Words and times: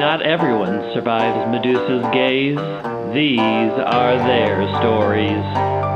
Not 0.00 0.22
everyone 0.22 0.80
survives 0.94 1.52
Medusa's 1.52 2.02
gaze. 2.14 2.56
These 3.12 3.72
are 3.84 4.16
their 4.16 4.66
stories. 4.80 5.89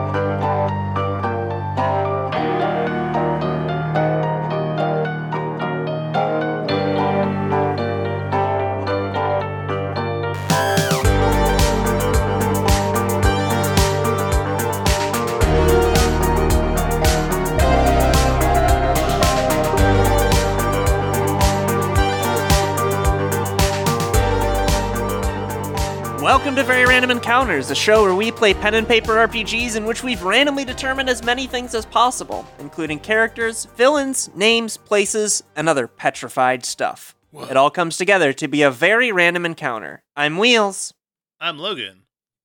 Random 26.94 27.10
Encounters, 27.10 27.72
a 27.72 27.74
show 27.74 28.04
where 28.04 28.14
we 28.14 28.30
play 28.30 28.54
pen 28.54 28.74
and 28.74 28.86
paper 28.86 29.14
RPGs 29.14 29.74
in 29.74 29.84
which 29.84 30.04
we've 30.04 30.22
randomly 30.22 30.64
determined 30.64 31.10
as 31.10 31.24
many 31.24 31.48
things 31.48 31.74
as 31.74 31.84
possible, 31.84 32.46
including 32.60 33.00
characters, 33.00 33.64
villains, 33.76 34.30
names, 34.36 34.76
places, 34.76 35.42
and 35.56 35.68
other 35.68 35.88
petrified 35.88 36.64
stuff. 36.64 37.16
It 37.50 37.56
all 37.56 37.68
comes 37.68 37.96
together 37.96 38.32
to 38.34 38.46
be 38.46 38.62
a 38.62 38.70
very 38.70 39.10
random 39.10 39.44
encounter. 39.44 40.04
I'm 40.14 40.38
Wheels. 40.38 40.94
I'm 41.40 41.58
Logan. 41.58 42.02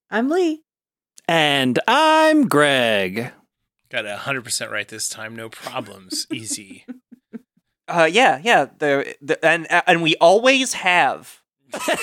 I'm 0.10 0.30
Lee. 0.30 0.64
And 1.28 1.78
I'm 1.88 2.48
Greg. 2.48 3.32
Got 3.92 4.06
it 4.06 4.18
100% 4.18 4.72
right 4.72 4.88
this 4.88 5.10
time. 5.10 5.36
No 5.36 5.50
problems. 5.50 6.26
Easy. 6.34 6.88
Uh, 7.88 8.10
yeah, 8.12 8.42
yeah, 8.44 8.66
the, 8.80 9.16
the 9.22 9.46
and 9.46 9.68
and 9.86 10.02
we 10.02 10.16
always 10.16 10.74
have. 10.74 11.39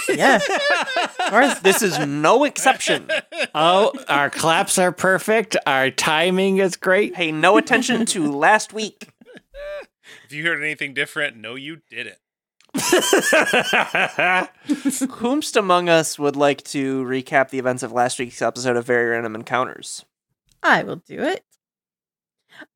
Yeah. 0.08 0.36
of 0.36 1.16
course. 1.30 1.58
This 1.60 1.82
is 1.82 1.98
no 1.98 2.44
exception. 2.44 3.10
Oh, 3.54 3.92
our 4.08 4.30
claps 4.30 4.78
are 4.78 4.92
perfect. 4.92 5.56
Our 5.66 5.90
timing 5.90 6.58
is 6.58 6.76
great. 6.76 7.14
Pay 7.14 7.32
no 7.32 7.56
attention 7.56 8.06
to 8.06 8.30
last 8.30 8.72
week. 8.72 9.08
if 10.24 10.32
you 10.32 10.44
heard 10.44 10.62
anything 10.62 10.94
different, 10.94 11.36
no, 11.36 11.54
you 11.54 11.80
didn't. 11.90 12.18
Whomst 15.08 15.56
among 15.56 15.88
us 15.88 16.18
would 16.18 16.36
like 16.36 16.62
to 16.64 17.02
recap 17.04 17.48
the 17.50 17.58
events 17.58 17.82
of 17.82 17.92
last 17.92 18.18
week's 18.18 18.42
episode 18.42 18.76
of 18.76 18.86
Very 18.86 19.10
Random 19.10 19.34
Encounters? 19.34 20.04
I 20.62 20.82
will 20.82 20.96
do 20.96 21.22
it. 21.22 21.42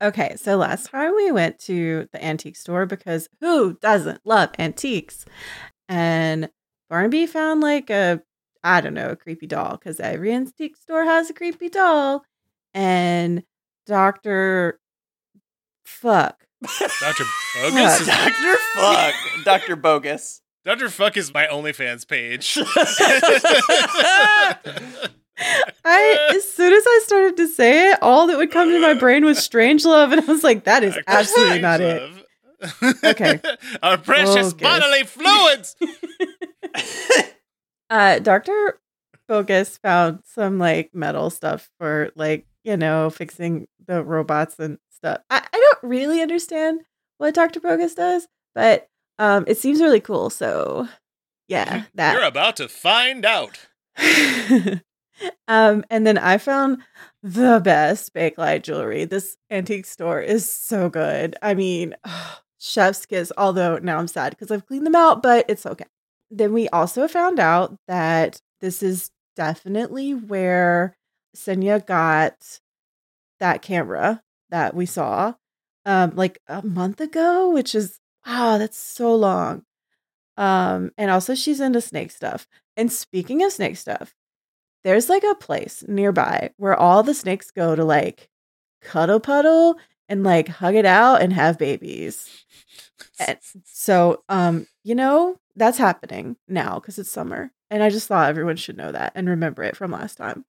Okay, 0.01 0.35
so 0.37 0.57
last 0.57 0.87
time 0.87 1.15
we 1.15 1.31
went 1.31 1.59
to 1.59 2.07
the 2.11 2.23
antique 2.23 2.55
store 2.55 2.85
because 2.85 3.29
who 3.39 3.73
doesn't 3.81 4.21
love 4.25 4.51
antiques? 4.59 5.25
And 5.89 6.49
Barnaby 6.91 7.25
found 7.25 7.61
like 7.61 7.89
a, 7.89 8.21
I 8.65 8.81
don't 8.81 8.93
know, 8.93 9.11
a 9.11 9.15
creepy 9.15 9.47
doll 9.47 9.77
because 9.77 10.01
every 10.01 10.33
antique 10.33 10.75
store 10.75 11.05
has 11.05 11.29
a 11.29 11.33
creepy 11.33 11.69
doll. 11.69 12.25
And 12.73 13.43
Dr. 13.87 14.77
Fuck. 15.85 16.45
Dr. 16.61 17.23
Bogus? 17.55 18.05
Dr. 18.05 18.55
Fuck. 18.75 19.15
Dr. 19.45 19.77
Bogus. 19.77 20.41
Dr. 20.65 20.89
Fuck 20.89 21.15
is 21.15 21.33
my 21.33 21.47
OnlyFans 21.47 22.05
page. 22.05 22.57
I 25.85 26.29
as 26.35 26.51
soon 26.51 26.73
as 26.73 26.83
I 26.85 27.01
started 27.05 27.37
to 27.37 27.47
say 27.47 27.91
it, 27.91 27.99
all 28.01 28.27
that 28.27 28.37
would 28.37 28.51
come 28.51 28.69
to 28.69 28.81
my 28.81 28.93
brain 28.95 29.23
was 29.23 29.39
Strangelove, 29.39 30.11
and 30.11 30.21
I 30.21 30.25
was 30.25 30.43
like, 30.43 30.65
that 30.65 30.83
is 30.83 30.99
absolutely 31.07 31.61
not 31.61 31.79
it. 31.79 32.21
Okay. 33.03 33.39
Our 33.83 33.97
precious 33.97 34.53
Bogus. 34.53 34.61
bodily 34.61 35.03
fluids. 35.05 35.75
Uh, 37.91 38.19
Dr. 38.19 38.79
Bogus 39.27 39.77
found 39.77 40.19
some 40.23 40.57
like 40.57 40.91
metal 40.95 41.29
stuff 41.29 41.69
for 41.77 42.09
like, 42.15 42.45
you 42.63 42.77
know, 42.77 43.09
fixing 43.09 43.67
the 43.85 44.01
robots 44.01 44.57
and 44.59 44.77
stuff. 44.89 45.19
I, 45.29 45.45
I 45.51 45.57
don't 45.57 45.89
really 45.89 46.21
understand 46.21 46.79
what 47.17 47.33
Dr. 47.33 47.59
Bogus 47.59 47.93
does, 47.93 48.29
but 48.55 48.87
um 49.19 49.43
it 49.45 49.57
seems 49.57 49.81
really 49.81 49.99
cool. 49.99 50.29
So 50.29 50.87
yeah, 51.49 51.83
that. 51.95 52.13
You're 52.13 52.23
about 52.23 52.55
to 52.57 52.69
find 52.69 53.25
out. 53.25 53.59
um, 55.49 55.83
and 55.89 56.07
then 56.07 56.17
I 56.17 56.37
found 56.37 56.77
the 57.21 57.59
best 57.61 58.13
bakelite 58.13 58.63
jewelry. 58.63 59.03
This 59.03 59.35
antique 59.49 59.85
store 59.85 60.21
is 60.21 60.49
so 60.49 60.89
good. 60.89 61.35
I 61.41 61.55
mean, 61.55 61.93
chef's 62.57 63.05
kiss, 63.05 63.33
although 63.37 63.79
now 63.79 63.97
I'm 63.97 64.07
sad 64.07 64.29
because 64.29 64.49
I've 64.49 64.65
cleaned 64.65 64.85
them 64.85 64.95
out, 64.95 65.21
but 65.21 65.45
it's 65.49 65.65
okay. 65.65 65.85
Then 66.31 66.53
we 66.53 66.69
also 66.69 67.07
found 67.07 67.39
out 67.39 67.77
that 67.87 68.41
this 68.61 68.81
is 68.81 69.11
definitely 69.35 70.13
where 70.13 70.97
Xenia 71.37 71.79
got 71.81 72.59
that 73.39 73.61
camera 73.61 74.23
that 74.49 74.75
we 74.75 74.85
saw 74.85 75.33
um 75.85 76.11
like 76.15 76.39
a 76.47 76.61
month 76.65 77.01
ago, 77.01 77.49
which 77.51 77.75
is 77.75 77.99
wow, 78.25 78.57
that's 78.57 78.77
so 78.77 79.15
long. 79.15 79.63
Um, 80.37 80.91
and 80.97 81.11
also 81.11 81.35
she's 81.35 81.59
into 81.59 81.81
snake 81.81 82.11
stuff. 82.11 82.47
And 82.77 82.91
speaking 82.91 83.43
of 83.43 83.51
snake 83.51 83.77
stuff, 83.77 84.15
there's 84.83 85.09
like 85.09 85.23
a 85.23 85.35
place 85.35 85.83
nearby 85.87 86.51
where 86.57 86.75
all 86.75 87.03
the 87.03 87.13
snakes 87.13 87.51
go 87.51 87.75
to 87.75 87.83
like 87.83 88.29
cuddle 88.81 89.19
puddle 89.19 89.77
and 90.09 90.23
like 90.23 90.47
hug 90.47 90.75
it 90.75 90.85
out 90.85 91.21
and 91.21 91.33
have 91.33 91.57
babies. 91.57 92.29
And 93.19 93.37
so, 93.65 94.23
um, 94.29 94.67
you 94.83 94.95
know, 94.95 95.37
that's 95.55 95.77
happening 95.77 96.37
now 96.47 96.75
because 96.75 96.97
it's 96.99 97.11
summer. 97.11 97.51
And 97.69 97.81
I 97.83 97.89
just 97.89 98.07
thought 98.07 98.29
everyone 98.29 98.57
should 98.57 98.77
know 98.77 98.91
that 98.91 99.13
and 99.15 99.29
remember 99.29 99.63
it 99.63 99.77
from 99.77 99.91
last 99.91 100.15
time. 100.15 100.45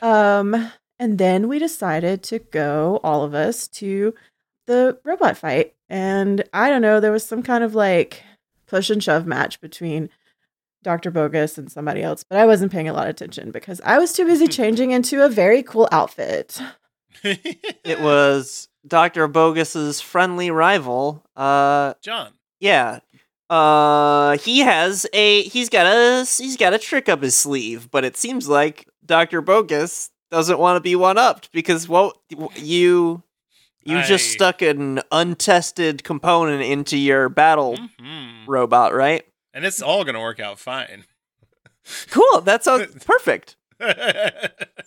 Um, 0.00 0.72
and 0.98 1.18
then 1.18 1.48
we 1.48 1.58
decided 1.58 2.22
to 2.24 2.38
go, 2.38 3.00
all 3.02 3.24
of 3.24 3.34
us, 3.34 3.68
to 3.68 4.14
the 4.66 4.98
robot 5.04 5.36
fight. 5.36 5.74
And 5.88 6.44
I 6.52 6.70
don't 6.70 6.82
know, 6.82 7.00
there 7.00 7.12
was 7.12 7.24
some 7.24 7.42
kind 7.42 7.64
of 7.64 7.74
like 7.74 8.22
push 8.66 8.88
and 8.88 9.02
shove 9.02 9.26
match 9.26 9.60
between 9.60 10.08
Dr. 10.82 11.10
Bogus 11.10 11.58
and 11.58 11.70
somebody 11.70 12.02
else, 12.02 12.24
but 12.24 12.38
I 12.38 12.46
wasn't 12.46 12.72
paying 12.72 12.88
a 12.88 12.92
lot 12.92 13.04
of 13.04 13.10
attention 13.10 13.50
because 13.50 13.80
I 13.84 13.98
was 13.98 14.12
too 14.12 14.24
busy 14.24 14.46
changing 14.48 14.90
into 14.90 15.24
a 15.24 15.28
very 15.28 15.62
cool 15.62 15.88
outfit. 15.92 16.60
It 17.22 18.00
was 18.00 18.68
Dr. 18.86 19.28
Bogus's 19.28 20.00
friendly 20.00 20.50
rival. 20.50 21.24
Uh, 21.36 21.94
John. 22.00 22.32
yeah. 22.58 23.00
Uh, 23.52 24.38
he 24.38 24.60
has 24.60 25.06
a 25.12 25.42
he's 25.42 25.68
got 25.68 25.86
a 25.86 26.20
he's 26.24 26.56
got 26.56 26.72
a 26.72 26.78
trick 26.78 27.08
up 27.08 27.22
his 27.22 27.36
sleeve, 27.36 27.90
but 27.90 28.04
it 28.04 28.16
seems 28.16 28.48
like 28.48 28.88
Dr. 29.04 29.42
Bogus 29.42 30.10
doesn't 30.30 30.58
want 30.58 30.76
to 30.76 30.80
be 30.80 30.96
one 30.96 31.18
upped 31.18 31.52
because 31.52 31.86
well 31.88 32.14
you 32.56 33.22
you 33.84 34.02
just 34.04 34.30
stuck 34.30 34.62
an 34.62 35.00
untested 35.12 36.02
component 36.04 36.62
into 36.62 36.96
your 36.96 37.28
battle 37.28 37.76
Mhm. 38.00 38.46
robot, 38.46 38.94
right? 38.94 39.24
And 39.52 39.66
it's 39.66 39.82
all 39.82 40.04
going 40.04 40.14
to 40.14 40.20
work 40.20 40.40
out 40.40 40.58
fine. 40.58 41.04
Cool. 42.10 42.40
That 42.42 42.64
sounds 42.64 43.04
perfect. 43.04 43.56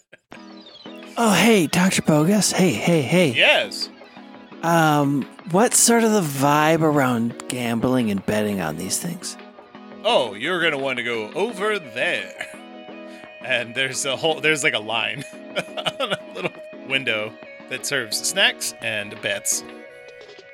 Oh, 1.18 1.32
hey, 1.32 1.68
Dr. 1.68 2.02
Bogus. 2.02 2.52
Hey, 2.52 2.72
hey, 2.72 3.02
hey. 3.02 3.30
yes. 3.32 3.88
Um, 4.66 5.22
what's 5.52 5.78
sort 5.78 6.03
of 6.03 6.12
the 6.12 6.22
vibe 6.22 6.81
around 6.81 7.48
gambling 7.50 8.09
and 8.09 8.26
betting 8.26 8.62
on 8.62 8.78
these 8.78 8.98
things? 8.98 9.38
Oh, 10.03 10.34
you're 10.34 10.59
going 10.59 10.72
to 10.72 10.80
want 10.80 10.98
to 10.98 11.03
go 11.03 11.31
over 11.34 11.78
there. 11.78 12.34
And 13.42 13.76
there's 13.76 14.06
a 14.06 14.16
whole, 14.16 14.42
there's 14.42 14.64
like 14.64 14.74
a 14.74 14.80
line 14.80 15.23
on 16.00 16.14
a 16.14 16.20
little 16.34 16.52
window 16.90 17.32
that 17.70 17.85
serves 17.85 18.17
snacks 18.28 18.73
and 18.82 19.22
bets. 19.22 19.64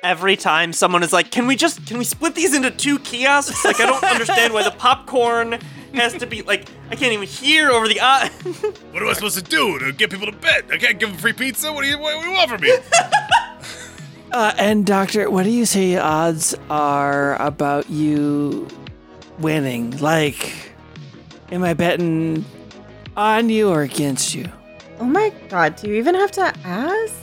Every 0.02 0.36
time 0.36 0.74
someone 0.74 1.02
is 1.02 1.12
like, 1.12 1.30
"Can 1.30 1.46
we 1.46 1.56
just 1.56 1.86
can 1.86 1.96
we 1.96 2.04
split 2.04 2.34
these 2.34 2.54
into 2.54 2.70
two 2.70 2.98
kiosks?" 2.98 3.64
Like 3.64 3.80
I 3.80 3.86
don't 3.86 4.02
understand 4.02 4.52
why 4.52 4.64
the 4.64 4.72
popcorn 4.72 5.58
has 5.94 6.12
to 6.14 6.26
be 6.26 6.42
like 6.42 6.68
I 6.90 6.96
can't 6.96 7.12
even 7.12 7.28
hear 7.28 7.70
over 7.70 7.86
the 7.88 8.00
uh 8.00 8.28
What 8.90 9.02
am 9.02 9.08
I 9.08 9.12
supposed 9.14 9.38
to 9.38 9.44
do 9.44 9.78
to 9.78 9.92
get 9.92 10.10
people 10.10 10.26
to 10.26 10.36
bet? 10.36 10.64
I 10.70 10.76
can't 10.76 10.98
give 10.98 11.08
them 11.08 11.18
free 11.18 11.32
pizza. 11.32 11.72
What 11.72 11.82
do 11.82 11.88
you, 11.88 11.98
what 11.98 12.20
do 12.20 12.28
you 12.28 12.34
want 12.34 12.50
from 12.50 12.60
me? 12.60 12.72
Uh, 14.32 14.54
and 14.58 14.86
Doctor, 14.86 15.30
what 15.30 15.42
do 15.44 15.50
you 15.50 15.66
say 15.66 15.96
odds 15.96 16.54
are 16.70 17.40
about 17.40 17.90
you 17.90 18.66
winning? 19.38 19.96
Like, 19.98 20.72
am 21.50 21.62
I 21.62 21.74
betting 21.74 22.44
on 23.16 23.50
you 23.50 23.68
or 23.68 23.82
against 23.82 24.34
you? 24.34 24.48
Oh 24.98 25.04
my 25.04 25.32
god, 25.48 25.76
do 25.76 25.88
you 25.88 25.94
even 25.96 26.14
have 26.14 26.30
to 26.32 26.54
ask? 26.64 27.14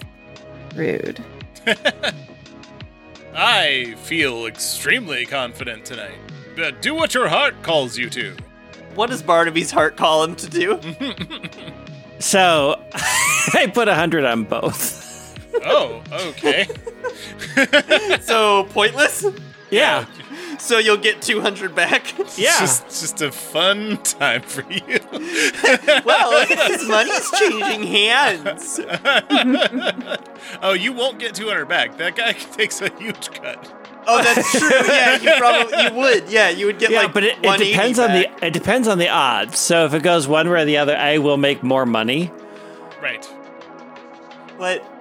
Rude. 0.76 1.24
I 3.36 3.96
feel 4.04 4.46
extremely 4.46 5.26
confident 5.26 5.86
tonight. 5.86 6.18
But 6.56 6.82
do 6.82 6.94
what 6.94 7.14
your 7.14 7.28
heart 7.28 7.56
calls 7.64 7.98
you 7.98 8.10
to. 8.12 8.36
what 8.96 9.10
does 9.10 9.24
Barnaby's 9.24 9.72
heart 9.72 9.96
call 9.98 10.24
him 10.24 10.36
to 10.36 10.48
do? 10.50 10.80
So, 12.22 12.78
I 13.54 13.72
put 13.74 13.88
a 13.88 13.96
hundred 13.96 14.26
on 14.26 14.44
both. 14.44 14.99
Oh, 15.66 16.02
okay. 16.12 16.68
so 18.22 18.66
pointless? 18.66 19.26
Yeah. 19.70 20.06
so 20.58 20.78
you'll 20.78 20.98
get 20.98 21.22
200 21.22 21.76
back. 21.76 22.18
Yeah. 22.38 22.64
It's 22.64 22.80
just, 22.82 22.86
just 22.88 23.22
a 23.22 23.32
fun 23.32 23.98
time 24.04 24.42
for 24.42 24.62
you. 24.72 25.00
well, 26.06 26.46
his 26.48 26.88
money's 26.88 27.32
changing 27.32 27.84
hands. 27.84 28.80
oh, 30.62 30.74
you 30.74 30.94
won't 30.94 31.20
get 31.20 31.36
200 31.36 31.66
back. 31.66 31.98
That 31.98 32.16
guy 32.16 32.34
takes 32.34 32.82
a 32.82 32.90
huge 32.98 33.32
cut. 33.32 33.76
Oh, 34.08 34.24
that's 34.24 34.52
true. 34.52 34.70
Yeah, 34.88 35.20
you 35.22 35.32
probably 35.38 35.84
you 35.84 35.94
would. 35.94 36.30
Yeah, 36.32 36.50
you 36.50 36.66
would 36.66 36.80
get 36.80 36.92
like 36.92 37.14
money. 37.14 37.28
yeah, 37.28 37.40
like. 37.40 37.44
but 37.44 37.64
it, 37.64 37.64
it 37.64 37.68
180 37.68 37.72
depends 37.72 38.00
on 38.00 38.12
the 38.12 38.46
it 38.46 38.54
depends 38.54 38.88
on 38.88 38.98
the 38.98 39.10
odds. 39.10 39.60
So 39.60 39.86
if 39.86 39.94
it 39.94 40.02
goes 40.02 40.28
one 40.28 40.50
way 40.50 40.62
or 40.62 40.66
the 40.66 40.78
other, 40.78 40.96
I 40.96 41.20
will 41.20 41.38
make 41.38 41.62
more 41.62 41.86
money. 41.86 42.32
Right. 43.02 43.28
But 44.58 44.99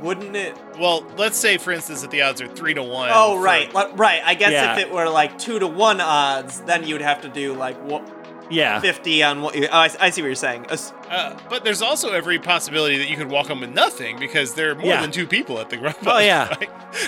wouldn't 0.00 0.34
it? 0.36 0.56
Well, 0.78 1.04
let's 1.16 1.36
say, 1.38 1.58
for 1.58 1.72
instance, 1.72 2.02
that 2.02 2.10
the 2.10 2.22
odds 2.22 2.40
are 2.40 2.48
3 2.48 2.74
to 2.74 2.82
1. 2.82 3.10
Oh, 3.12 3.34
for- 3.36 3.42
right, 3.42 3.74
li- 3.74 3.92
right. 3.94 4.22
I 4.24 4.34
guess 4.34 4.52
Yeah. 4.52 4.72
if 4.74 4.78
it 4.78 4.90
were 4.92 5.08
like 5.08 5.38
two 5.38 5.58
to 5.58 5.66
one 5.66 6.00
odds, 6.00 6.60
then 6.62 6.84
you'd 6.86 7.00
have 7.02 7.20
to 7.22 7.28
do 7.28 7.52
like 7.54 7.76
what, 7.84 8.02
Yeah. 8.50 8.80
50 8.80 9.22
on 9.22 9.42
what. 9.42 9.54
You, 9.54 9.68
oh, 9.70 9.76
I, 9.78 9.90
I 10.00 10.10
see 10.10 10.22
what 10.22 10.26
you're 10.28 10.34
saying. 10.34 10.66
As- 10.70 10.92
Uh, 11.10 11.36
but 11.48 11.64
there's 11.64 11.82
also 11.82 12.12
every 12.12 12.38
possibility 12.38 12.98
that 12.98 13.08
you 13.10 13.16
could 13.16 13.30
walk 13.30 13.48
home 13.48 13.60
with 13.60 13.70
nothing 13.74 14.18
because 14.18 14.54
there 14.54 14.70
are 14.70 14.74
more 14.74 14.86
Yeah. 14.86 15.00
than 15.00 15.10
two 15.10 15.26
people 15.26 15.58
at 15.60 15.70
the 15.70 15.76
ground. 15.76 15.96
Oh, 16.06 16.18
yeah. 16.18 16.54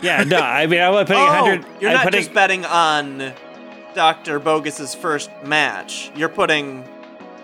Yeah. 0.03 0.23
No, 0.25 0.39
I 0.41 0.67
mean 0.67 0.81
I'm 0.81 0.93
putting 1.07 1.17
oh, 1.23 1.27
hundred. 1.27 1.67
you're 1.81 1.91
I'm 1.91 1.97
not 1.97 2.05
putting, 2.05 2.21
just 2.21 2.35
betting 2.35 2.65
on 2.65 3.33
Doctor 3.95 4.39
Bogus's 4.41 4.95
first 4.95 5.31
match. 5.45 6.11
You're 6.17 6.29
putting. 6.29 6.85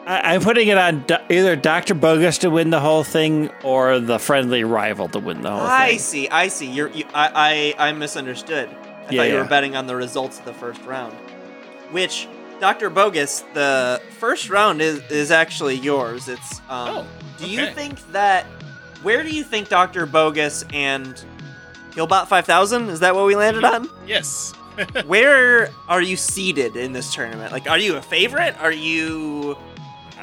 I, 0.08 0.34
I'm 0.34 0.40
putting 0.40 0.68
it 0.68 0.78
on 0.78 1.02
do- 1.06 1.16
either 1.30 1.54
Doctor 1.54 1.94
Bogus 1.94 2.38
to 2.38 2.50
win 2.50 2.70
the 2.70 2.80
whole 2.80 3.04
thing 3.04 3.50
or 3.62 4.00
the 4.00 4.18
friendly 4.18 4.64
rival 4.64 5.08
to 5.10 5.18
win 5.18 5.42
the 5.42 5.50
whole 5.50 5.60
I 5.60 5.88
thing. 5.88 5.94
I 5.94 5.96
see. 5.98 6.28
I 6.30 6.48
see. 6.48 6.66
You're. 6.70 6.88
You, 6.88 7.04
I, 7.14 7.74
I. 7.78 7.88
I 7.88 7.92
misunderstood. 7.92 8.68
I 8.70 8.72
Yeah, 8.72 8.78
thought 8.80 9.10
you 9.10 9.34
yeah. 9.34 9.42
were 9.42 9.48
betting 9.48 9.76
on 9.76 9.86
the 9.86 9.94
results 9.94 10.38
of 10.40 10.44
the 10.44 10.54
first 10.54 10.82
round, 10.84 11.14
which. 11.92 12.26
Dr. 12.60 12.90
Bogus, 12.90 13.44
the 13.54 14.02
first 14.18 14.50
round 14.50 14.82
is, 14.82 14.98
is 15.12 15.30
actually 15.30 15.76
yours. 15.76 16.26
It's 16.26 16.58
um 16.68 16.88
Oh, 16.88 17.06
do 17.38 17.48
you 17.48 17.66
think 17.68 18.00
that 18.10 18.46
where 19.04 19.22
do 19.22 19.30
you 19.30 19.44
think 19.44 19.68
Dr. 19.68 20.06
Bogus 20.06 20.64
and 20.72 21.24
Killbot 21.92 22.26
5000 22.26 22.88
is 22.88 22.98
that 22.98 23.14
what 23.14 23.26
we 23.26 23.36
landed 23.36 23.62
on? 23.62 23.88
Yes. 24.08 24.52
where 25.06 25.70
are 25.86 26.02
you 26.02 26.16
seated 26.16 26.74
in 26.74 26.92
this 26.92 27.14
tournament? 27.14 27.52
Like 27.52 27.70
are 27.70 27.78
you 27.78 27.94
a 27.94 28.02
favorite? 28.02 28.56
Are 28.60 28.72
you 28.72 29.56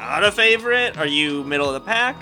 not 0.06 0.22
a 0.22 0.30
favorite? 0.30 0.96
Are 0.96 1.06
you 1.06 1.42
middle 1.42 1.66
of 1.66 1.74
the 1.74 1.80
pack? 1.80 2.16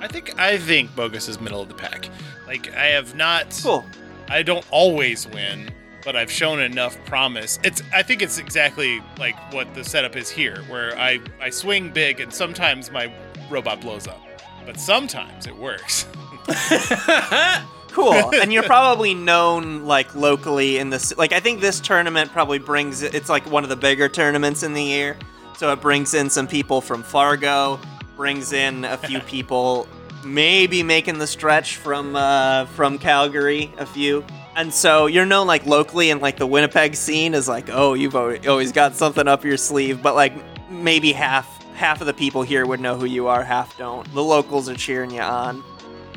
I 0.00 0.08
think 0.08 0.38
I 0.38 0.56
think 0.56 0.96
Bogus 0.96 1.28
is 1.28 1.40
middle 1.40 1.60
of 1.60 1.68
the 1.68 1.74
pack. 1.74 2.08
Like 2.46 2.72
I 2.74 2.86
have 2.86 3.14
not 3.14 3.50
Cool. 3.62 3.84
I 4.28 4.42
don't 4.42 4.64
always 4.70 5.28
win, 5.28 5.70
but 6.04 6.16
I've 6.16 6.30
shown 6.30 6.60
enough 6.60 6.96
promise. 7.04 7.58
It's 7.62 7.82
I 7.92 8.02
think 8.02 8.22
it's 8.22 8.38
exactly 8.38 9.02
like 9.18 9.36
what 9.52 9.74
the 9.74 9.84
setup 9.84 10.16
is 10.16 10.30
here, 10.30 10.62
where 10.68 10.98
I 10.98 11.20
I 11.40 11.50
swing 11.50 11.90
big 11.90 12.20
and 12.20 12.32
sometimes 12.32 12.90
my 12.90 13.12
robot 13.50 13.82
blows 13.82 14.08
up, 14.08 14.20
but 14.64 14.80
sometimes 14.80 15.46
it 15.46 15.56
works. 15.56 16.06
Cool. 17.92 18.14
and 18.34 18.50
you're 18.50 18.62
probably 18.62 19.12
known 19.12 19.84
like 19.84 20.14
locally 20.14 20.78
in 20.78 20.88
this 20.88 21.14
like 21.18 21.32
I 21.32 21.40
think 21.40 21.60
this 21.60 21.78
tournament 21.78 22.32
probably 22.32 22.58
brings 22.58 23.02
it's 23.02 23.28
like 23.28 23.44
one 23.44 23.64
of 23.64 23.68
the 23.68 23.76
bigger 23.76 24.08
tournaments 24.08 24.62
in 24.62 24.72
the 24.72 24.82
year. 24.82 25.14
So 25.56 25.72
it 25.72 25.80
brings 25.80 26.14
in 26.14 26.30
some 26.30 26.46
people 26.46 26.80
from 26.80 27.02
Fargo, 27.02 27.78
brings 28.16 28.52
in 28.52 28.84
a 28.84 28.96
few 28.96 29.20
people 29.34 29.86
maybe 30.24 30.84
making 30.84 31.18
the 31.18 31.26
stretch 31.26 31.76
from 31.76 32.16
uh 32.16 32.66
from 32.66 32.98
Calgary, 32.98 33.72
a 33.78 33.86
few. 33.86 34.24
And 34.54 34.72
so 34.72 35.06
you're 35.06 35.26
known 35.26 35.46
like 35.46 35.64
locally 35.66 36.10
in 36.10 36.20
like 36.20 36.36
the 36.36 36.46
Winnipeg 36.46 36.94
scene 36.94 37.34
is 37.34 37.48
like, 37.48 37.68
"Oh, 37.70 37.94
you've 37.94 38.14
always 38.14 38.72
got 38.72 38.94
something 38.96 39.26
up 39.26 39.44
your 39.44 39.56
sleeve." 39.56 40.02
But 40.02 40.14
like 40.14 40.34
maybe 40.70 41.12
half 41.12 41.46
half 41.74 42.00
of 42.00 42.06
the 42.06 42.14
people 42.14 42.42
here 42.42 42.66
would 42.66 42.80
know 42.80 42.96
who 42.96 43.06
you 43.06 43.28
are, 43.28 43.42
half 43.42 43.76
don't. 43.78 44.12
The 44.14 44.22
locals 44.22 44.68
are 44.68 44.74
cheering 44.74 45.10
you 45.10 45.20
on. 45.22 45.62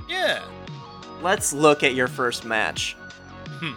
yeah. 0.09 0.43
Let's 1.21 1.53
look 1.53 1.81
at 1.81 1.95
your 1.95 2.07
first 2.07 2.45
match. 2.45 2.95
Hmm. 3.47 3.73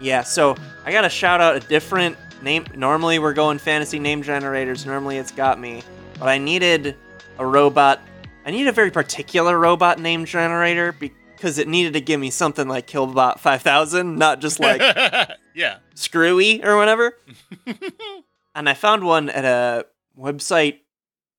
Yeah, 0.00 0.22
so 0.22 0.54
I 0.84 0.92
gotta 0.92 1.08
shout 1.10 1.40
out 1.40 1.56
a 1.56 1.60
different 1.60 2.16
name. 2.42 2.66
Normally 2.74 3.18
we're 3.18 3.34
going 3.34 3.58
fantasy 3.58 3.98
name 3.98 4.22
generators. 4.22 4.86
Normally 4.86 5.18
it's 5.18 5.32
got 5.32 5.60
me, 5.60 5.82
but 6.18 6.28
I 6.28 6.38
needed 6.38 6.96
a 7.38 7.46
robot. 7.46 8.00
I 8.44 8.50
need 8.50 8.66
a 8.66 8.72
very 8.72 8.90
particular 8.90 9.58
robot 9.58 9.98
name 9.98 10.24
generator 10.24 10.92
because 10.92 11.58
it 11.58 11.68
needed 11.68 11.92
to 11.94 12.00
give 12.00 12.20
me 12.20 12.30
something 12.30 12.68
like 12.68 12.86
Killbot 12.86 13.38
5000, 13.40 14.16
not 14.16 14.40
just 14.40 14.60
like 14.60 14.80
yeah. 15.54 15.78
Screwy 15.94 16.64
or 16.64 16.76
whatever. 16.76 17.16
and 18.54 18.68
I 18.68 18.74
found 18.74 19.04
one 19.04 19.28
at 19.28 19.44
a 19.44 19.86
website 20.18 20.78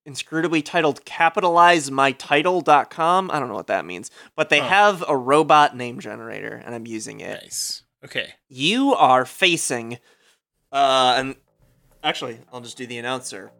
inscrutably 0.07 0.63
titled 0.63 1.03
capitalizemytitle.com. 1.05 3.31
I 3.31 3.39
don't 3.39 3.49
know 3.49 3.55
what 3.55 3.67
that 3.67 3.85
means, 3.85 4.11
but 4.35 4.49
they 4.49 4.59
Huh. 4.59 4.67
have 4.67 5.03
a 5.07 5.17
robot 5.17 5.75
name 5.75 5.99
generator 5.99 6.61
and 6.65 6.73
I'm 6.75 6.87
using 6.87 7.19
it. 7.19 7.41
Nice. 7.43 7.83
Okay. 8.05 8.33
You 8.47 8.93
are 8.93 9.25
facing 9.25 9.97
uh 10.71 11.15
and 11.17 11.35
actually, 12.03 12.39
I'll 12.51 12.61
just 12.61 12.77
do 12.77 12.85
the 12.87 12.97
announcer. 12.97 13.51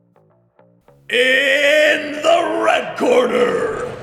In 1.10 2.12
the 2.12 2.62
red 2.66 2.98
corner, 2.98 3.94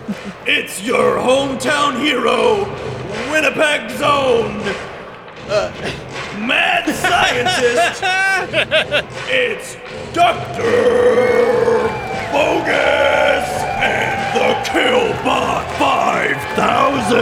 it's 0.47 0.83
your 0.83 1.17
hometown 1.17 2.01
hero, 2.01 2.65
Winnipeg 3.31 3.91
Zone, 3.99 4.61
uh, 5.49 5.71
mad 6.39 6.89
scientist. 6.89 8.03
it's 9.29 9.77
Dr. 10.15 10.63
Bogus 12.33 13.49
and 13.85 14.17
the 14.35 14.55
Killbot 14.71 15.65
5000. 15.79 17.15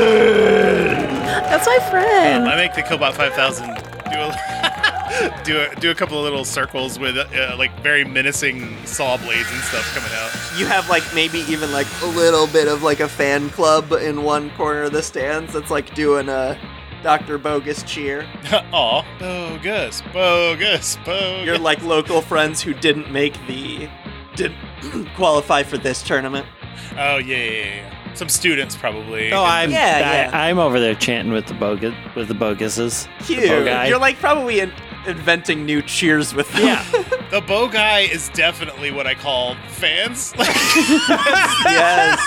That's 1.50 1.66
my 1.66 1.78
friend. 1.90 2.48
I 2.48 2.56
make 2.56 2.74
the 2.74 2.82
Killbot 2.82 3.14
5000 3.14 3.91
do 4.12 4.18
a 4.20 5.42
do 5.44 5.60
a 5.60 5.80
do 5.80 5.90
a 5.90 5.94
couple 5.94 6.18
of 6.18 6.24
little 6.24 6.44
circles 6.44 6.98
with 6.98 7.16
uh, 7.16 7.54
like 7.58 7.78
very 7.82 8.04
menacing 8.04 8.76
saw 8.86 9.16
blades 9.16 9.50
and 9.50 9.60
stuff 9.62 9.94
coming 9.94 10.10
out. 10.14 10.58
You 10.58 10.66
have 10.66 10.88
like 10.88 11.02
maybe 11.14 11.40
even 11.40 11.72
like 11.72 11.86
a 12.02 12.06
little 12.06 12.46
bit 12.46 12.68
of 12.68 12.82
like 12.82 13.00
a 13.00 13.08
fan 13.08 13.50
club 13.50 13.92
in 13.92 14.22
one 14.22 14.50
corner 14.50 14.82
of 14.82 14.92
the 14.92 15.02
stands 15.02 15.52
that's 15.52 15.70
like 15.70 15.94
doing 15.94 16.28
a 16.28 16.58
Dr. 17.02 17.36
Bogus 17.38 17.82
cheer. 17.82 18.26
Aw, 18.72 19.04
bogus, 19.18 20.02
bogus, 20.12 20.96
bogus. 21.04 21.44
Your 21.44 21.58
like 21.58 21.82
local 21.82 22.20
friends 22.22 22.62
who 22.62 22.74
didn't 22.74 23.10
make 23.10 23.34
the 23.46 23.88
didn't 24.36 24.56
qualify 25.16 25.62
for 25.62 25.78
this 25.78 26.02
tournament. 26.02 26.46
oh 26.92 27.16
yeah, 27.18 27.36
yeah, 27.36 27.50
yeah, 27.50 27.74
yeah. 27.76 27.98
Some 28.14 28.28
students 28.28 28.76
probably. 28.76 29.32
Oh, 29.32 29.42
I'm 29.44 29.70
Yeah, 29.70 29.98
yeah. 30.28 30.30
I, 30.32 30.48
am 30.50 30.58
over 30.58 30.78
there 30.78 30.94
chanting 30.94 31.32
with 31.32 31.46
the 31.46 31.54
bogus 31.54 31.94
with 32.14 32.28
the 32.28 32.34
boguses. 32.34 33.08
Cute. 33.24 33.48
bow 33.48 33.64
guy. 33.64 33.86
You're 33.88 33.98
like 33.98 34.18
probably 34.18 34.60
in- 34.60 34.72
inventing 35.06 35.64
new 35.64 35.80
cheers 35.82 36.34
with 36.34 36.50
them. 36.52 36.62
Yeah. 36.62 36.84
the 37.30 37.40
bow 37.40 37.68
guy 37.68 38.00
is 38.00 38.28
definitely 38.30 38.90
what 38.92 39.06
I 39.06 39.14
call 39.14 39.56
fans. 39.68 40.34
yes. 40.38 42.20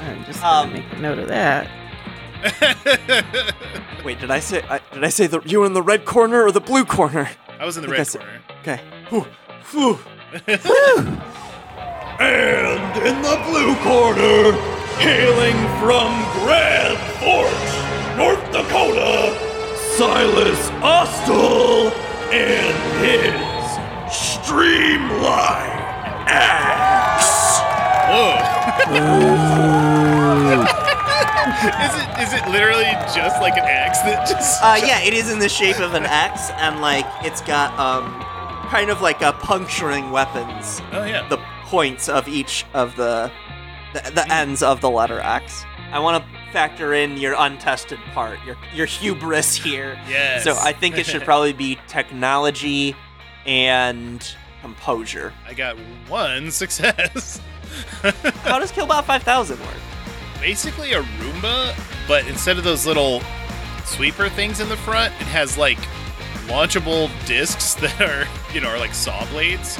I'm 0.00 0.24
just 0.24 0.40
gonna 0.40 0.68
Um, 0.68 0.72
make 0.72 0.84
a 0.92 0.98
note 1.00 1.18
of 1.18 1.28
that. 1.28 1.70
Wait, 4.04 4.20
did 4.20 4.30
I 4.30 4.40
say 4.40 4.62
I, 4.68 4.80
did 4.92 5.04
I 5.04 5.08
say 5.08 5.26
the 5.26 5.40
you 5.42 5.60
were 5.60 5.66
in 5.66 5.72
the 5.74 5.82
red 5.82 6.04
corner 6.04 6.42
or 6.42 6.52
the 6.52 6.60
blue 6.60 6.84
corner? 6.84 7.28
I 7.58 7.64
was 7.64 7.76
in 7.76 7.82
the 7.84 7.88
I 7.88 7.92
red 7.92 8.06
said- 8.06 8.20
corner. 8.22 8.40
Okay. 8.60 8.80
Whew. 9.10 9.26
Whew. 9.70 9.98
And 12.20 12.96
in 13.06 13.22
the 13.22 13.36
blue 13.48 13.74
corner, 13.82 14.52
hailing 14.98 15.56
from 15.80 16.12
Grand 16.42 16.98
Forks, 17.18 17.72
North 18.16 18.44
Dakota, 18.52 19.34
Silas 19.96 20.70
Ostel 20.80 21.92
and 22.32 22.76
his 23.04 23.34
Streamline 24.14 25.82
Axe. 26.26 27.60
Whoa. 28.10 28.54
is 31.64 31.94
it 31.94 32.08
is 32.20 32.32
it 32.32 32.48
literally 32.50 32.92
just 33.14 33.40
like 33.40 33.54
an 33.54 33.64
axe 33.64 34.00
that 34.02 34.28
just? 34.28 34.62
Uh, 34.62 34.76
yeah, 34.84 35.00
it 35.00 35.14
is 35.14 35.32
in 35.32 35.38
the 35.38 35.48
shape 35.48 35.80
of 35.80 35.94
an 35.94 36.04
axe, 36.04 36.50
and 36.56 36.80
like 36.80 37.06
it's 37.22 37.40
got 37.40 37.76
um, 37.78 38.04
kind 38.68 38.90
of 38.90 39.00
like 39.00 39.22
a 39.22 39.32
puncturing 39.32 40.10
weapons. 40.10 40.80
oh 40.92 41.04
yeah. 41.04 41.26
The 41.28 41.38
points 41.74 42.08
of 42.08 42.28
each 42.28 42.64
of 42.72 42.94
the 42.94 43.32
the, 43.94 44.00
the 44.02 44.20
mm-hmm. 44.20 44.30
ends 44.30 44.62
of 44.62 44.80
the 44.80 44.88
letter 44.88 45.18
X. 45.18 45.64
I 45.90 45.98
want 45.98 46.22
to 46.22 46.52
factor 46.52 46.94
in 46.94 47.16
your 47.16 47.34
untested 47.36 47.98
part, 48.12 48.38
your 48.44 48.56
your 48.72 48.86
hubris 48.86 49.56
here. 49.56 49.98
Yes. 50.08 50.44
So 50.44 50.54
I 50.56 50.72
think 50.72 50.98
it 50.98 51.04
should 51.04 51.22
probably 51.30 51.52
be 51.52 51.76
technology 51.88 52.94
and 53.44 54.24
composure. 54.60 55.32
I 55.48 55.54
got 55.54 55.76
one 56.06 56.52
success. 56.52 57.40
How 58.44 58.60
does 58.60 58.70
Killbot 58.70 59.02
5000 59.02 59.58
work? 59.58 59.68
Basically 60.40 60.92
a 60.92 61.02
Roomba, 61.02 61.76
but 62.06 62.24
instead 62.28 62.56
of 62.56 62.62
those 62.62 62.86
little 62.86 63.20
sweeper 63.84 64.28
things 64.28 64.60
in 64.60 64.68
the 64.68 64.76
front, 64.76 65.12
it 65.14 65.26
has 65.26 65.58
like 65.58 65.78
launchable 66.46 67.10
discs 67.26 67.74
that 67.82 68.00
are 68.00 68.28
you 68.54 68.60
know 68.60 68.68
are 68.68 68.78
like 68.78 68.94
saw 68.94 69.26
blades, 69.30 69.76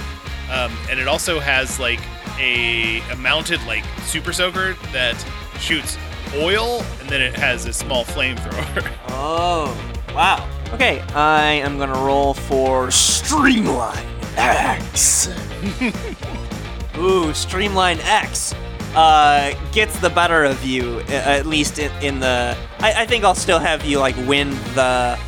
um, 0.54 0.73
and 0.88 1.00
it 1.00 1.08
also 1.08 1.40
has 1.40 1.80
like 1.80 2.00
a, 2.38 3.00
a 3.11 3.16
mounted 3.16 3.62
like 3.66 3.84
super 4.04 4.32
soaker 4.32 4.75
that 4.92 5.16
shoots 5.58 5.99
oil, 6.37 6.82
and 7.00 7.08
then 7.08 7.20
it 7.20 7.34
has 7.34 7.66
a 7.66 7.73
small 7.73 8.04
flamethrower. 8.04 8.90
Oh, 9.16 9.76
wow. 10.12 10.49
Okay, 10.73 11.00
I 11.14 11.52
am 11.52 11.78
gonna 11.78 11.92
roll 12.04 12.34
for 12.34 12.90
Streamline 12.90 14.04
X. 14.37 15.28
Ooh, 16.99 17.32
Streamline 17.32 18.00
X 18.00 18.54
uh, 18.96 19.54
gets 19.73 19.99
the 20.00 20.11
better 20.11 20.44
of 20.44 20.64
you, 20.64 21.00
at 21.02 21.46
least 21.46 21.78
in, 21.78 21.92
in 22.02 22.20
the. 22.20 22.56
I, 22.80 23.02
I 23.02 23.06
think 23.06 23.25
I'll 23.25 23.37
still 23.37 23.61
have 23.61 23.84
you 23.84 24.00
like 24.00 24.16
win 24.26 24.50
the 24.75 25.18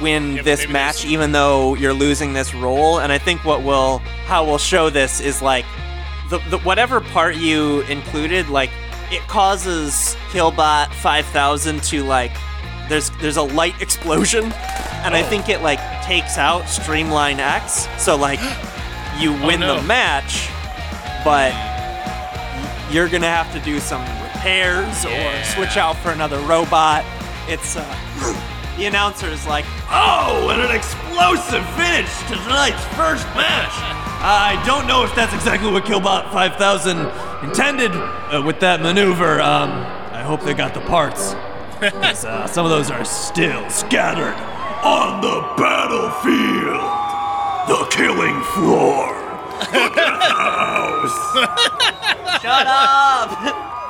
win 0.00 0.36
Yeah, 0.36 0.42
this 0.42 0.68
match, 0.68 1.04
even 1.04 1.32
though 1.32 1.74
you're 1.74 1.92
losing 1.92 2.32
this 2.32 2.54
roll. 2.54 3.00
And 3.00 3.12
I 3.12 3.18
think 3.18 3.44
what 3.44 3.62
will 3.62 3.98
how 4.26 4.44
we'll 4.44 4.58
show 4.58 4.90
this 4.90 5.20
is 5.20 5.42
like 5.42 5.64
the, 6.30 6.38
the 6.50 6.58
whatever 6.58 7.00
part 7.00 7.36
you 7.36 7.82
included, 7.82 8.48
like 8.48 8.70
it 9.10 9.22
causes 9.22 10.16
Killbot 10.30 10.92
5000 10.94 11.82
to 11.84 12.02
like 12.04 12.32
there's 12.88 13.10
there's 13.20 13.36
a 13.36 13.42
light 13.42 13.80
explosion, 13.80 14.44
and 14.44 15.14
I 15.14 15.22
think 15.22 15.48
it 15.48 15.62
like 15.62 15.80
takes 16.02 16.38
out 16.38 16.68
Streamline 16.68 17.40
X. 17.40 17.88
So 17.98 18.16
like 18.16 18.40
you 19.18 19.32
win 19.32 19.60
no. 19.60 19.76
the 19.76 19.82
match, 19.82 20.48
but 21.24 21.52
you're 22.92 23.08
gonna 23.08 23.26
have 23.26 23.52
to 23.52 23.60
do 23.60 23.80
some 23.80 24.02
repairs 24.22 25.04
or 25.04 25.44
switch 25.44 25.76
out 25.76 25.96
for 25.96 26.10
another 26.10 26.38
robot. 26.40 27.04
It's 27.48 27.76
uh, 27.76 28.52
the 28.76 28.86
announcer 28.86 29.26
is 29.28 29.46
like, 29.46 29.64
Oh, 29.90 30.48
and 30.52 30.60
an 30.62 30.70
explosive 30.74 31.64
finish 31.76 32.10
to 32.28 32.34
tonight's 32.44 32.84
first 32.96 33.26
match. 33.34 33.72
I 34.22 34.60
don't 34.66 34.86
know 34.86 35.04
if 35.04 35.14
that's 35.14 35.34
exactly 35.34 35.70
what 35.70 35.84
Killbot 35.84 36.32
5000 36.32 36.98
intended 37.48 37.92
uh, 37.92 38.42
with 38.44 38.60
that 38.60 38.80
maneuver. 38.82 39.40
Um, 39.40 39.70
I 40.12 40.22
hope 40.22 40.40
they 40.42 40.54
got 40.54 40.74
the 40.74 40.80
parts. 40.80 41.34
uh, 41.82 42.46
some 42.46 42.64
of 42.64 42.70
those 42.70 42.90
are 42.90 43.04
still 43.04 43.68
scattered 43.70 44.34
on 44.82 45.20
the 45.20 45.40
battlefield, 45.56 46.80
the 47.68 47.84
killing 47.94 48.40
floor, 48.54 49.14
the 49.72 49.88
house. 50.32 51.36
"Shut 52.42 52.66
up!" 52.66 53.30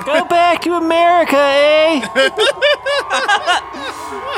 Go 0.04 0.24
back 0.26 0.60
to 0.62 0.74
America, 0.74 1.36
eh? 1.36 2.00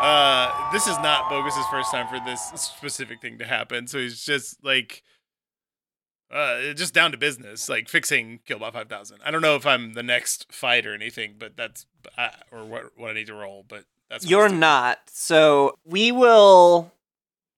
Uh, 0.00 0.72
this 0.72 0.86
is 0.86 0.96
not 0.98 1.28
Bogus's 1.28 1.66
first 1.66 1.90
time 1.90 2.08
for 2.08 2.18
this 2.24 2.40
specific 2.54 3.20
thing 3.20 3.38
to 3.38 3.44
happen, 3.44 3.86
so 3.86 3.98
he's 3.98 4.24
just 4.24 4.64
like, 4.64 5.02
uh, 6.30 6.72
just 6.72 6.94
down 6.94 7.12
to 7.12 7.18
business, 7.18 7.68
like 7.68 7.88
fixing 7.88 8.40
Killbot 8.48 8.72
5000. 8.72 9.18
I 9.24 9.30
don't 9.30 9.42
know 9.42 9.56
if 9.56 9.66
I'm 9.66 9.92
the 9.92 10.02
next 10.02 10.50
fight 10.52 10.86
or 10.86 10.94
anything, 10.94 11.34
but 11.38 11.56
that's 11.56 11.86
uh, 12.16 12.28
or 12.50 12.64
what 12.64 12.92
what 12.96 13.10
I 13.10 13.14
need 13.14 13.26
to 13.26 13.34
roll, 13.34 13.64
but 13.68 13.84
that's 14.08 14.28
You're 14.28 14.48
not. 14.48 14.98
So 15.08 15.74
we 15.84 16.12
will 16.12 16.92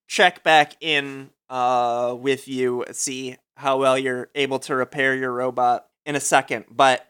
check 0.08 0.42
back 0.42 0.76
in 0.80 1.30
uh, 1.48 2.16
with 2.18 2.48
you, 2.48 2.84
see 2.92 3.36
how 3.56 3.78
well 3.78 3.96
you're 3.96 4.30
able 4.34 4.58
to 4.58 4.74
repair 4.74 5.14
your 5.14 5.32
robot 5.32 5.86
in 6.04 6.16
a 6.16 6.20
second. 6.20 6.64
But 6.70 7.06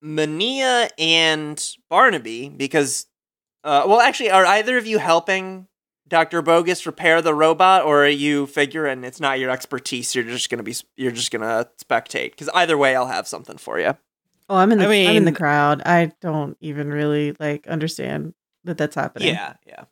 Mania 0.00 0.88
and 0.98 1.62
Barnaby, 1.88 2.48
because, 2.48 3.06
uh, 3.64 3.84
well, 3.86 4.00
actually, 4.00 4.30
are 4.30 4.46
either 4.46 4.78
of 4.78 4.86
you 4.86 4.98
helping 4.98 5.66
Dr. 6.08 6.42
Bogus 6.42 6.86
repair 6.86 7.22
the 7.22 7.34
robot, 7.34 7.84
or 7.84 8.04
are 8.04 8.08
you 8.08 8.46
figuring 8.46 9.04
it's 9.04 9.20
not 9.20 9.38
your 9.38 9.50
expertise? 9.50 10.14
You're 10.14 10.24
just 10.24 10.50
gonna 10.50 10.62
be, 10.62 10.74
you're 10.96 11.12
just 11.12 11.30
gonna 11.30 11.68
spectate. 11.82 12.32
Because 12.32 12.48
either 12.50 12.76
way, 12.76 12.96
I'll 12.96 13.06
have 13.06 13.28
something 13.28 13.58
for 13.58 13.78
you. 13.78 13.96
Oh, 14.48 14.56
I'm 14.56 14.72
in 14.72 14.78
the 14.78 14.86
I 14.86 14.90
I 14.90 14.94
am 14.94 15.16
in 15.16 15.24
the 15.24 15.32
crowd. 15.32 15.82
I 15.86 16.12
don't 16.20 16.56
even 16.60 16.90
really 16.90 17.36
like 17.38 17.66
understand 17.68 18.34
that 18.64 18.78
that's 18.78 18.94
happening. 18.94 19.28
Yeah, 19.28 19.54
yeah. 19.66 19.84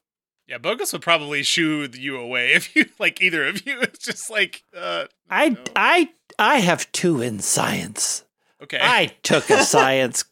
Yeah, 0.49 0.57
Bogus 0.57 0.95
would 0.95 1.03
probably 1.03 1.43
shoo 1.43 1.89
you 1.93 2.17
away 2.17 2.55
if 2.55 2.75
you 2.75 2.87
like 2.99 3.21
either 3.21 3.47
of 3.47 3.67
you. 3.67 3.79
It's 3.83 3.99
just 3.99 4.31
like, 4.31 4.65
uh, 4.75 5.05
I, 5.31 5.51
no. 5.51 5.59
I, 5.77 6.09
I 6.39 6.61
have 6.61 6.91
two 6.91 7.21
in 7.21 7.41
science. 7.41 8.25
okay. 8.63 8.79
I 8.81 9.13
took 9.23 9.51
a 9.51 9.63
science 9.65 10.25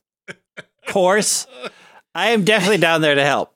course. 0.89 1.47
I 2.17 2.29
am 2.29 2.45
definitely 2.45 2.79
down 2.79 3.03
there 3.03 3.15
to 3.15 3.25
help. 3.25 3.55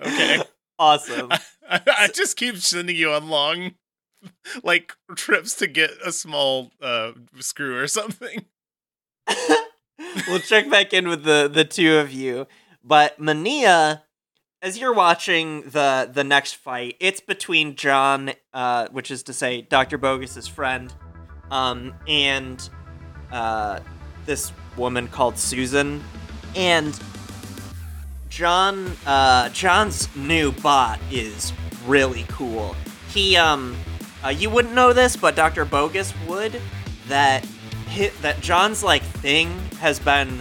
okay. 0.00 0.42
Awesome. 0.80 1.32
I, 1.32 1.40
I 1.88 2.08
just 2.14 2.36
keep 2.36 2.56
sending 2.58 2.94
you 2.94 3.10
on 3.10 3.28
long, 3.28 3.72
like 4.62 4.92
trips 5.16 5.56
to 5.56 5.66
get 5.66 5.90
a 6.04 6.12
small 6.12 6.70
uh, 6.80 7.14
screw 7.40 7.76
or 7.76 7.88
something. 7.88 8.44
we'll 10.28 10.38
check 10.38 10.70
back 10.70 10.92
in 10.92 11.08
with 11.08 11.24
the 11.24 11.50
the 11.52 11.64
two 11.64 11.96
of 11.96 12.12
you. 12.12 12.46
But 12.84 13.18
Mania, 13.18 14.04
as 14.62 14.78
you're 14.78 14.94
watching 14.94 15.62
the 15.62 16.08
the 16.08 16.22
next 16.22 16.54
fight, 16.54 16.94
it's 17.00 17.20
between 17.20 17.74
John, 17.74 18.30
uh, 18.54 18.86
which 18.92 19.10
is 19.10 19.24
to 19.24 19.32
say 19.32 19.62
Doctor 19.62 19.98
Bogus's 19.98 20.46
friend, 20.46 20.94
um, 21.50 21.92
and 22.06 22.70
uh, 23.32 23.80
this 24.26 24.52
woman 24.76 25.08
called 25.08 25.36
Susan, 25.36 26.04
and 26.54 26.96
John. 28.38 28.92
Uh, 29.04 29.48
John's 29.48 30.14
new 30.14 30.52
bot 30.52 31.00
is 31.10 31.52
really 31.86 32.24
cool. 32.28 32.76
He 33.08 33.36
um, 33.36 33.76
uh, 34.24 34.28
you 34.28 34.48
wouldn't 34.48 34.74
know 34.74 34.92
this, 34.92 35.16
but 35.16 35.34
Doctor 35.34 35.64
Bogus 35.64 36.14
would. 36.28 36.60
That 37.08 37.44
hit 37.88 38.16
that 38.22 38.40
John's 38.40 38.84
like 38.84 39.02
thing 39.02 39.50
has 39.80 39.98
been 39.98 40.40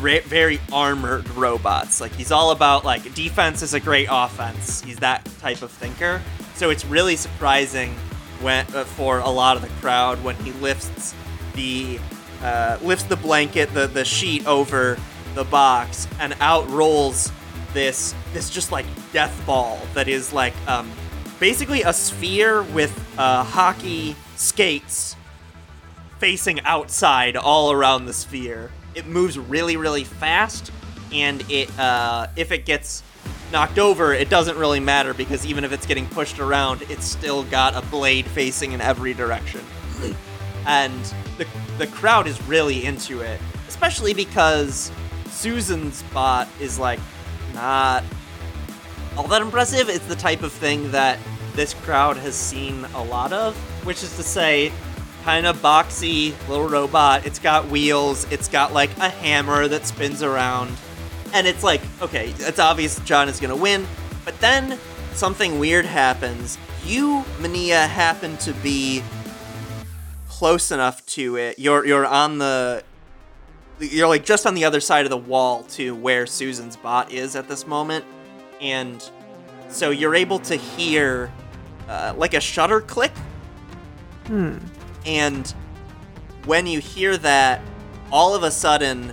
re- 0.00 0.18
very 0.18 0.58
armored 0.72 1.28
robots. 1.30 2.00
Like 2.00 2.12
he's 2.12 2.32
all 2.32 2.50
about 2.50 2.84
like 2.84 3.14
defense 3.14 3.62
is 3.62 3.72
a 3.72 3.78
great 3.78 4.08
offense. 4.10 4.80
He's 4.80 4.96
that 4.96 5.24
type 5.38 5.62
of 5.62 5.70
thinker. 5.70 6.20
So 6.56 6.70
it's 6.70 6.84
really 6.84 7.14
surprising 7.14 7.94
when 8.40 8.66
uh, 8.74 8.82
for 8.82 9.20
a 9.20 9.30
lot 9.30 9.56
of 9.56 9.62
the 9.62 9.68
crowd 9.80 10.24
when 10.24 10.34
he 10.36 10.50
lifts 10.54 11.14
the 11.54 12.00
uh, 12.42 12.78
lifts 12.82 13.04
the 13.04 13.16
blanket, 13.16 13.72
the 13.74 13.86
the 13.86 14.04
sheet 14.04 14.44
over 14.48 14.98
the 15.36 15.44
box, 15.44 16.08
and 16.18 16.34
out 16.40 16.68
rolls 16.68 17.30
this 17.72 18.14
this 18.32 18.50
just 18.50 18.72
like 18.72 18.86
death 19.12 19.40
ball 19.46 19.78
that 19.94 20.08
is 20.08 20.32
like 20.32 20.54
um, 20.66 20.90
basically 21.38 21.82
a 21.82 21.92
sphere 21.92 22.62
with 22.62 22.92
uh, 23.18 23.44
hockey 23.44 24.16
skates 24.34 25.14
facing 26.18 26.58
outside 26.62 27.36
all 27.36 27.70
around 27.70 28.06
the 28.06 28.12
sphere. 28.12 28.72
It 28.94 29.06
moves 29.06 29.38
really, 29.38 29.76
really 29.76 30.04
fast, 30.04 30.72
and 31.12 31.44
it 31.50 31.70
uh, 31.78 32.28
if 32.34 32.50
it 32.50 32.64
gets 32.64 33.02
knocked 33.52 33.78
over, 33.78 34.14
it 34.14 34.30
doesn't 34.30 34.56
really 34.56 34.80
matter 34.80 35.12
because 35.14 35.44
even 35.46 35.62
if 35.62 35.70
it's 35.70 35.86
getting 35.86 36.06
pushed 36.08 36.38
around, 36.38 36.82
it's 36.88 37.04
still 37.04 37.44
got 37.44 37.76
a 37.76 37.86
blade 37.88 38.26
facing 38.26 38.72
in 38.72 38.80
every 38.80 39.12
direction. 39.12 39.60
And 40.66 41.14
the 41.36 41.46
the 41.76 41.86
crowd 41.86 42.26
is 42.26 42.42
really 42.48 42.86
into 42.86 43.20
it, 43.20 43.38
especially 43.68 44.14
because 44.14 44.90
Susan's 45.36 46.02
bot 46.14 46.48
is 46.60 46.78
like 46.78 46.98
not 47.52 48.02
all 49.16 49.28
that 49.28 49.42
impressive. 49.42 49.88
It's 49.88 50.06
the 50.06 50.16
type 50.16 50.42
of 50.42 50.50
thing 50.50 50.90
that 50.92 51.18
this 51.54 51.74
crowd 51.74 52.16
has 52.16 52.34
seen 52.34 52.84
a 52.94 53.04
lot 53.04 53.32
of, 53.32 53.54
which 53.84 54.02
is 54.02 54.16
to 54.16 54.22
say, 54.22 54.72
kind 55.24 55.46
of 55.46 55.60
boxy 55.60 56.34
little 56.48 56.68
robot. 56.68 57.26
It's 57.26 57.38
got 57.38 57.68
wheels, 57.68 58.26
it's 58.30 58.48
got 58.48 58.72
like 58.72 58.96
a 58.98 59.10
hammer 59.10 59.68
that 59.68 59.86
spins 59.86 60.22
around. 60.22 60.70
And 61.34 61.46
it's 61.46 61.62
like, 61.62 61.82
okay, 62.00 62.32
it's 62.38 62.58
obvious 62.58 62.98
John 63.00 63.28
is 63.28 63.38
gonna 63.38 63.56
win, 63.56 63.86
but 64.24 64.38
then 64.40 64.78
something 65.12 65.58
weird 65.58 65.84
happens. 65.84 66.56
You, 66.84 67.24
Mania, 67.40 67.86
happen 67.86 68.36
to 68.38 68.52
be 68.54 69.02
close 70.28 70.70
enough 70.70 71.04
to 71.06 71.36
it. 71.36 71.58
You're 71.58 71.84
you're 71.84 72.06
on 72.06 72.38
the 72.38 72.84
you're 73.80 74.08
like 74.08 74.24
just 74.24 74.46
on 74.46 74.54
the 74.54 74.64
other 74.64 74.80
side 74.80 75.04
of 75.04 75.10
the 75.10 75.16
wall 75.16 75.62
to 75.64 75.94
where 75.94 76.26
Susan's 76.26 76.76
bot 76.76 77.12
is 77.12 77.36
at 77.36 77.48
this 77.48 77.66
moment, 77.66 78.04
and 78.60 79.08
so 79.68 79.90
you're 79.90 80.14
able 80.14 80.38
to 80.40 80.56
hear 80.56 81.32
uh, 81.88 82.14
like 82.16 82.34
a 82.34 82.40
shutter 82.40 82.80
click. 82.80 83.12
Hmm. 84.26 84.58
And 85.04 85.52
when 86.46 86.66
you 86.66 86.80
hear 86.80 87.16
that, 87.18 87.60
all 88.10 88.34
of 88.34 88.42
a 88.42 88.50
sudden, 88.50 89.12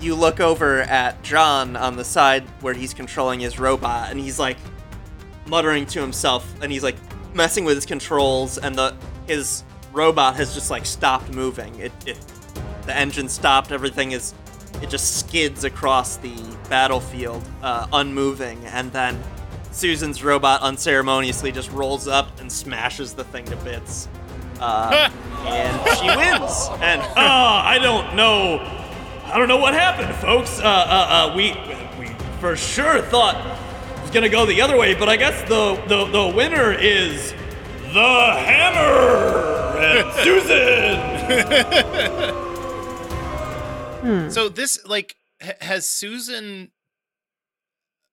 you 0.00 0.14
look 0.14 0.40
over 0.40 0.80
at 0.82 1.22
John 1.22 1.76
on 1.76 1.96
the 1.96 2.04
side 2.04 2.44
where 2.60 2.74
he's 2.74 2.94
controlling 2.94 3.40
his 3.40 3.58
robot, 3.58 4.10
and 4.10 4.18
he's 4.18 4.38
like 4.38 4.56
muttering 5.46 5.86
to 5.86 6.00
himself, 6.00 6.52
and 6.62 6.72
he's 6.72 6.82
like 6.82 6.96
messing 7.34 7.64
with 7.64 7.76
his 7.76 7.86
controls, 7.86 8.58
and 8.58 8.74
the 8.74 8.94
his 9.26 9.62
robot 9.92 10.36
has 10.36 10.54
just 10.54 10.70
like 10.70 10.86
stopped 10.86 11.30
moving. 11.32 11.78
It, 11.78 11.92
it 12.06 12.18
the 12.86 12.96
engine 12.96 13.28
stopped. 13.28 13.72
Everything 13.72 14.12
is 14.12 14.34
it 14.80 14.88
just 14.90 15.18
skids 15.20 15.64
across 15.64 16.16
the 16.16 16.34
battlefield, 16.68 17.42
uh, 17.62 17.86
unmoving, 17.92 18.64
and 18.66 18.90
then 18.92 19.22
Susan's 19.70 20.22
robot 20.24 20.60
unceremoniously 20.62 21.52
just 21.52 21.70
rolls 21.72 22.08
up 22.08 22.40
and 22.40 22.50
smashes 22.50 23.12
the 23.14 23.24
thing 23.24 23.44
to 23.46 23.56
bits. 23.56 24.08
Uh, 24.60 25.10
and 25.46 25.98
she 25.98 26.06
wins. 26.06 26.68
And 26.80 27.00
Uh, 27.02 27.06
I 27.16 27.78
don't 27.82 28.14
know. 28.16 28.58
I 29.26 29.38
don't 29.38 29.48
know 29.48 29.56
what 29.56 29.74
happened, 29.74 30.14
folks. 30.16 30.58
Uh, 30.60 30.64
uh, 30.64 30.68
uh, 30.68 31.36
we 31.36 31.52
we 31.98 32.14
for 32.40 32.54
sure 32.56 33.00
thought 33.02 33.36
it 33.96 34.02
was 34.02 34.10
gonna 34.10 34.28
go 34.28 34.44
the 34.46 34.60
other 34.60 34.76
way, 34.76 34.94
but 34.94 35.08
I 35.08 35.16
guess 35.16 35.40
the 35.48 35.74
the, 35.88 36.04
the 36.06 36.28
winner 36.36 36.72
is 36.72 37.32
the 37.92 38.34
hammer 38.46 39.78
and 39.78 40.12
Susan. 40.22 40.98
So 44.30 44.48
this 44.48 44.84
like 44.86 45.16
ha- 45.42 45.52
has 45.60 45.86
Susan 45.86 46.70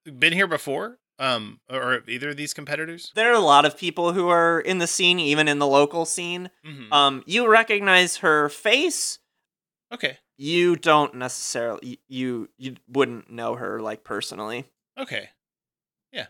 been 0.06 0.34
here 0.34 0.48
before? 0.48 0.98
Um, 1.18 1.60
or 1.70 2.02
either 2.08 2.30
of 2.30 2.38
these 2.38 2.54
competitors? 2.54 3.12
there 3.14 3.30
are 3.30 3.36
a 3.36 3.40
lot 3.42 3.66
of 3.66 3.78
people 3.78 4.14
who 4.14 4.30
are 4.30 4.60
in 4.62 4.78
the 4.78 4.88
scene, 4.88 5.20
even 5.20 5.50
in 5.50 5.60
the 5.60 5.68
local 5.68 6.06
scene. 6.06 6.50
Mm-hmm. 6.66 6.94
Um, 6.94 7.24
you 7.26 7.46
recognize 7.50 8.18
her 8.18 8.48
face. 8.48 9.20
okay, 9.94 10.18
You 10.38 10.78
don't 10.78 11.16
necessarily 11.16 12.00
you 12.08 12.48
you 12.58 12.76
wouldn't 12.88 13.30
know 13.30 13.56
her 13.56 13.82
like 13.82 14.04
personally. 14.06 14.66
okay. 14.98 15.30
Yeah. 16.14 16.28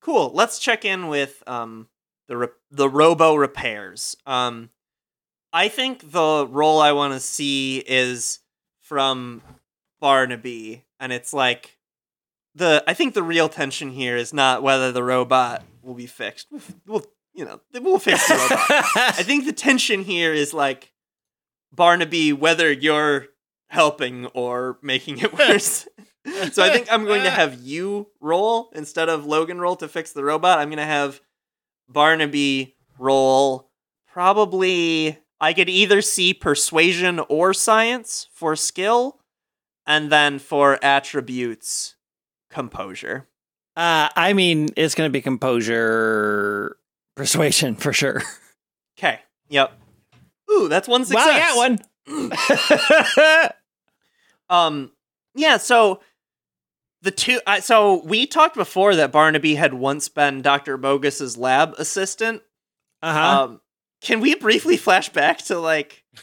Cool. 0.00 0.30
Let's 0.34 0.58
check 0.58 0.84
in 0.86 1.08
with 1.08 1.42
um 1.46 1.88
the 2.28 2.36
re- 2.38 2.48
the 2.70 2.88
robo 2.88 3.34
repairs. 3.34 4.16
Um 4.26 4.70
I 5.52 5.68
think 5.68 6.12
the 6.12 6.46
roll 6.48 6.80
I 6.80 6.92
want 6.92 7.12
to 7.12 7.20
see 7.20 7.78
is 7.86 8.38
from 8.90 9.40
Barnaby 10.00 10.84
and 10.98 11.12
it's 11.12 11.32
like 11.32 11.78
the 12.56 12.82
I 12.88 12.92
think 12.92 13.14
the 13.14 13.22
real 13.22 13.48
tension 13.48 13.92
here 13.92 14.16
is 14.16 14.34
not 14.34 14.64
whether 14.64 14.90
the 14.90 15.04
robot 15.04 15.62
will 15.80 15.94
be 15.94 16.08
fixed. 16.08 16.48
We'll 16.88 17.06
you 17.32 17.44
know, 17.44 17.60
we'll 17.72 18.00
fix 18.00 18.26
the 18.26 18.34
robot. 18.34 18.66
I 18.96 19.22
think 19.22 19.44
the 19.44 19.52
tension 19.52 20.02
here 20.02 20.34
is 20.34 20.52
like 20.52 20.92
Barnaby 21.72 22.32
whether 22.32 22.72
you're 22.72 23.28
helping 23.68 24.26
or 24.26 24.80
making 24.82 25.18
it 25.18 25.38
worse. 25.38 25.86
so 26.50 26.60
I 26.60 26.70
think 26.70 26.92
I'm 26.92 27.04
going 27.04 27.22
to 27.22 27.30
have 27.30 27.60
you 27.62 28.08
roll 28.20 28.70
instead 28.74 29.08
of 29.08 29.24
Logan 29.24 29.60
roll 29.60 29.76
to 29.76 29.86
fix 29.86 30.10
the 30.10 30.24
robot. 30.24 30.58
I'm 30.58 30.68
going 30.68 30.78
to 30.78 30.84
have 30.84 31.20
Barnaby 31.88 32.74
roll 32.98 33.70
probably 34.12 35.20
I 35.40 35.52
could 35.52 35.68
either 35.68 36.02
see 36.02 36.34
persuasion 36.34 37.20
or 37.28 37.54
science 37.54 38.28
for 38.32 38.56
skill 38.56 39.20
and 39.86 40.10
then 40.12 40.38
for 40.38 40.78
attributes 40.82 41.96
composure. 42.50 43.26
Uh, 43.76 44.08
I 44.14 44.32
mean, 44.32 44.68
it's 44.76 44.94
going 44.94 45.08
to 45.08 45.12
be 45.12 45.22
composure, 45.22 46.76
persuasion 47.16 47.76
for 47.76 47.92
sure. 47.92 48.22
Okay. 48.98 49.20
Yep. 49.48 49.72
Ooh, 50.52 50.68
that's 50.68 50.86
one 50.86 51.06
success. 51.06 51.26
Wow, 51.26 51.62
I 51.62 51.76
got 52.08 52.28
one. 52.36 53.50
Um, 54.50 54.90
yeah. 55.34 55.56
So 55.56 56.00
the 57.00 57.12
two. 57.12 57.40
Uh, 57.46 57.60
so 57.60 58.02
we 58.04 58.26
talked 58.26 58.56
before 58.56 58.94
that 58.96 59.12
Barnaby 59.12 59.54
had 59.54 59.72
once 59.72 60.08
been 60.08 60.42
Doctor 60.42 60.76
Bogus's 60.76 61.38
lab 61.38 61.74
assistant. 61.78 62.42
Uh 63.00 63.12
huh. 63.14 63.42
Um, 63.44 63.60
can 64.00 64.20
we 64.20 64.34
briefly 64.34 64.76
flash 64.76 65.08
back 65.08 65.38
to 65.46 65.58
like 65.58 66.04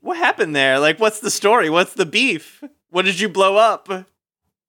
what 0.00 0.16
happened 0.16 0.54
there? 0.54 0.78
Like, 0.78 0.98
what's 0.98 1.20
the 1.20 1.30
story? 1.30 1.70
What's 1.70 1.94
the 1.94 2.06
beef? 2.06 2.62
What 2.90 3.04
did 3.04 3.20
you 3.20 3.28
blow 3.28 3.56
up? 3.56 3.88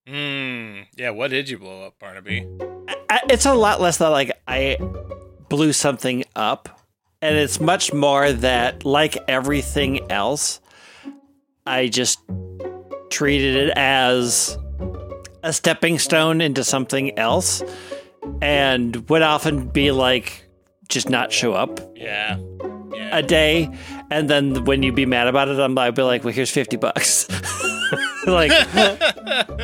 Hmm. 0.07 0.81
Yeah. 0.95 1.11
What 1.11 1.31
did 1.31 1.49
you 1.49 1.57
blow 1.57 1.83
up, 1.83 1.99
Barnaby? 1.99 2.47
I, 3.09 3.21
it's 3.29 3.45
a 3.45 3.53
lot 3.53 3.81
less 3.81 3.97
that 3.97 4.07
like 4.09 4.31
I 4.47 4.77
blew 5.49 5.73
something 5.73 6.23
up, 6.35 6.79
and 7.21 7.35
it's 7.35 7.59
much 7.59 7.93
more 7.93 8.31
that 8.31 8.85
like 8.85 9.17
everything 9.27 10.11
else, 10.11 10.61
I 11.65 11.87
just 11.87 12.19
treated 13.09 13.55
it 13.55 13.73
as 13.75 14.57
a 15.43 15.53
stepping 15.53 15.99
stone 15.99 16.41
into 16.41 16.63
something 16.63 17.17
else, 17.17 17.63
and 18.41 19.07
would 19.09 19.21
often 19.21 19.67
be 19.67 19.91
like 19.91 20.48
just 20.89 21.09
not 21.09 21.31
show 21.31 21.53
up 21.53 21.79
Yeah. 21.95 22.37
Yeah. 22.93 23.17
a 23.17 23.21
day, 23.23 23.69
and 24.09 24.29
then 24.29 24.65
when 24.65 24.81
you 24.83 24.91
be 24.91 25.05
mad 25.05 25.27
about 25.27 25.47
it, 25.47 25.59
I'm 25.59 25.77
I'd 25.77 25.95
be 25.95 26.01
like, 26.01 26.23
well, 26.23 26.33
here's 26.33 26.49
fifty 26.49 26.75
bucks. 26.75 27.27
like, 28.27 28.49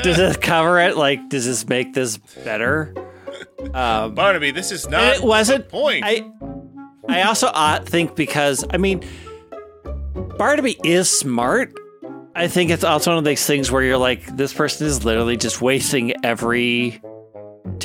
does 0.04 0.18
this 0.18 0.38
cover 0.38 0.80
it? 0.80 0.96
Like, 0.96 1.28
does 1.30 1.46
this 1.46 1.68
make 1.68 1.94
this 1.94 2.18
better? 2.44 2.94
Um, 3.74 4.14
Barnaby, 4.14 4.52
this 4.52 4.72
is 4.72 4.88
not 4.88 5.18
it 5.18 5.24
wasn't 5.24 5.68
point. 5.70 6.04
I 6.06 6.30
I 7.10 7.24
also 7.24 7.50
think 7.86 8.16
because 8.16 8.64
I 8.70 8.78
mean 8.78 9.04
Barnaby 10.38 10.78
is 10.84 11.10
smart. 11.10 11.74
I 12.36 12.48
think 12.48 12.70
it's 12.70 12.84
also 12.84 13.12
one 13.12 13.18
of 13.18 13.24
those 13.24 13.46
things 13.46 13.72
where 13.72 13.82
you're 13.82 13.98
like, 13.98 14.36
this 14.38 14.54
person 14.54 14.86
is 14.88 15.06
literally 15.06 15.38
just 15.38 15.62
wasting 15.62 16.14
every 16.24 17.02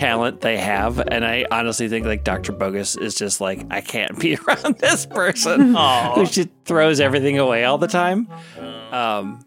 talent 0.00 0.40
they 0.40 0.56
have, 0.56 0.98
and 0.98 1.26
I 1.26 1.44
honestly 1.50 1.86
think 1.88 2.06
like 2.06 2.24
Dr. 2.24 2.52
Bogus 2.52 2.96
is 2.96 3.14
just 3.14 3.38
like, 3.38 3.66
I 3.70 3.82
can't 3.82 4.18
be 4.18 4.36
around 4.48 4.78
this 4.78 5.04
person 5.04 5.74
who 6.14 6.26
just 6.26 6.48
throws 6.64 7.00
everything 7.00 7.38
away 7.38 7.64
all 7.64 7.76
the 7.76 7.86
time. 7.86 8.26
Um, 8.90 9.44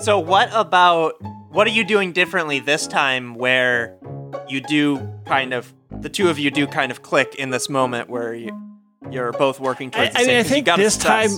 So 0.00 0.18
what 0.18 0.48
about 0.52 1.22
what 1.52 1.68
are 1.68 1.70
you 1.70 1.84
doing 1.84 2.12
differently 2.12 2.58
this 2.58 2.88
time 2.88 3.36
where 3.36 3.96
you 4.48 4.60
do 4.60 5.08
kind 5.26 5.54
of 5.54 5.72
the 5.92 6.08
two 6.08 6.28
of 6.28 6.38
you 6.40 6.50
do 6.50 6.66
kind 6.66 6.90
of 6.90 7.02
click 7.02 7.36
in 7.36 7.50
this 7.50 7.68
moment 7.68 8.10
where 8.10 8.34
you, 8.34 8.50
you're 9.10 9.30
both 9.30 9.60
working 9.60 9.90
I, 9.94 10.08
towards 10.08 10.14
the 10.14 10.20
I 10.20 10.26
mean, 10.26 10.36
I 10.38 10.42
think 10.42 10.66
this 10.66 10.96
time. 10.96 11.30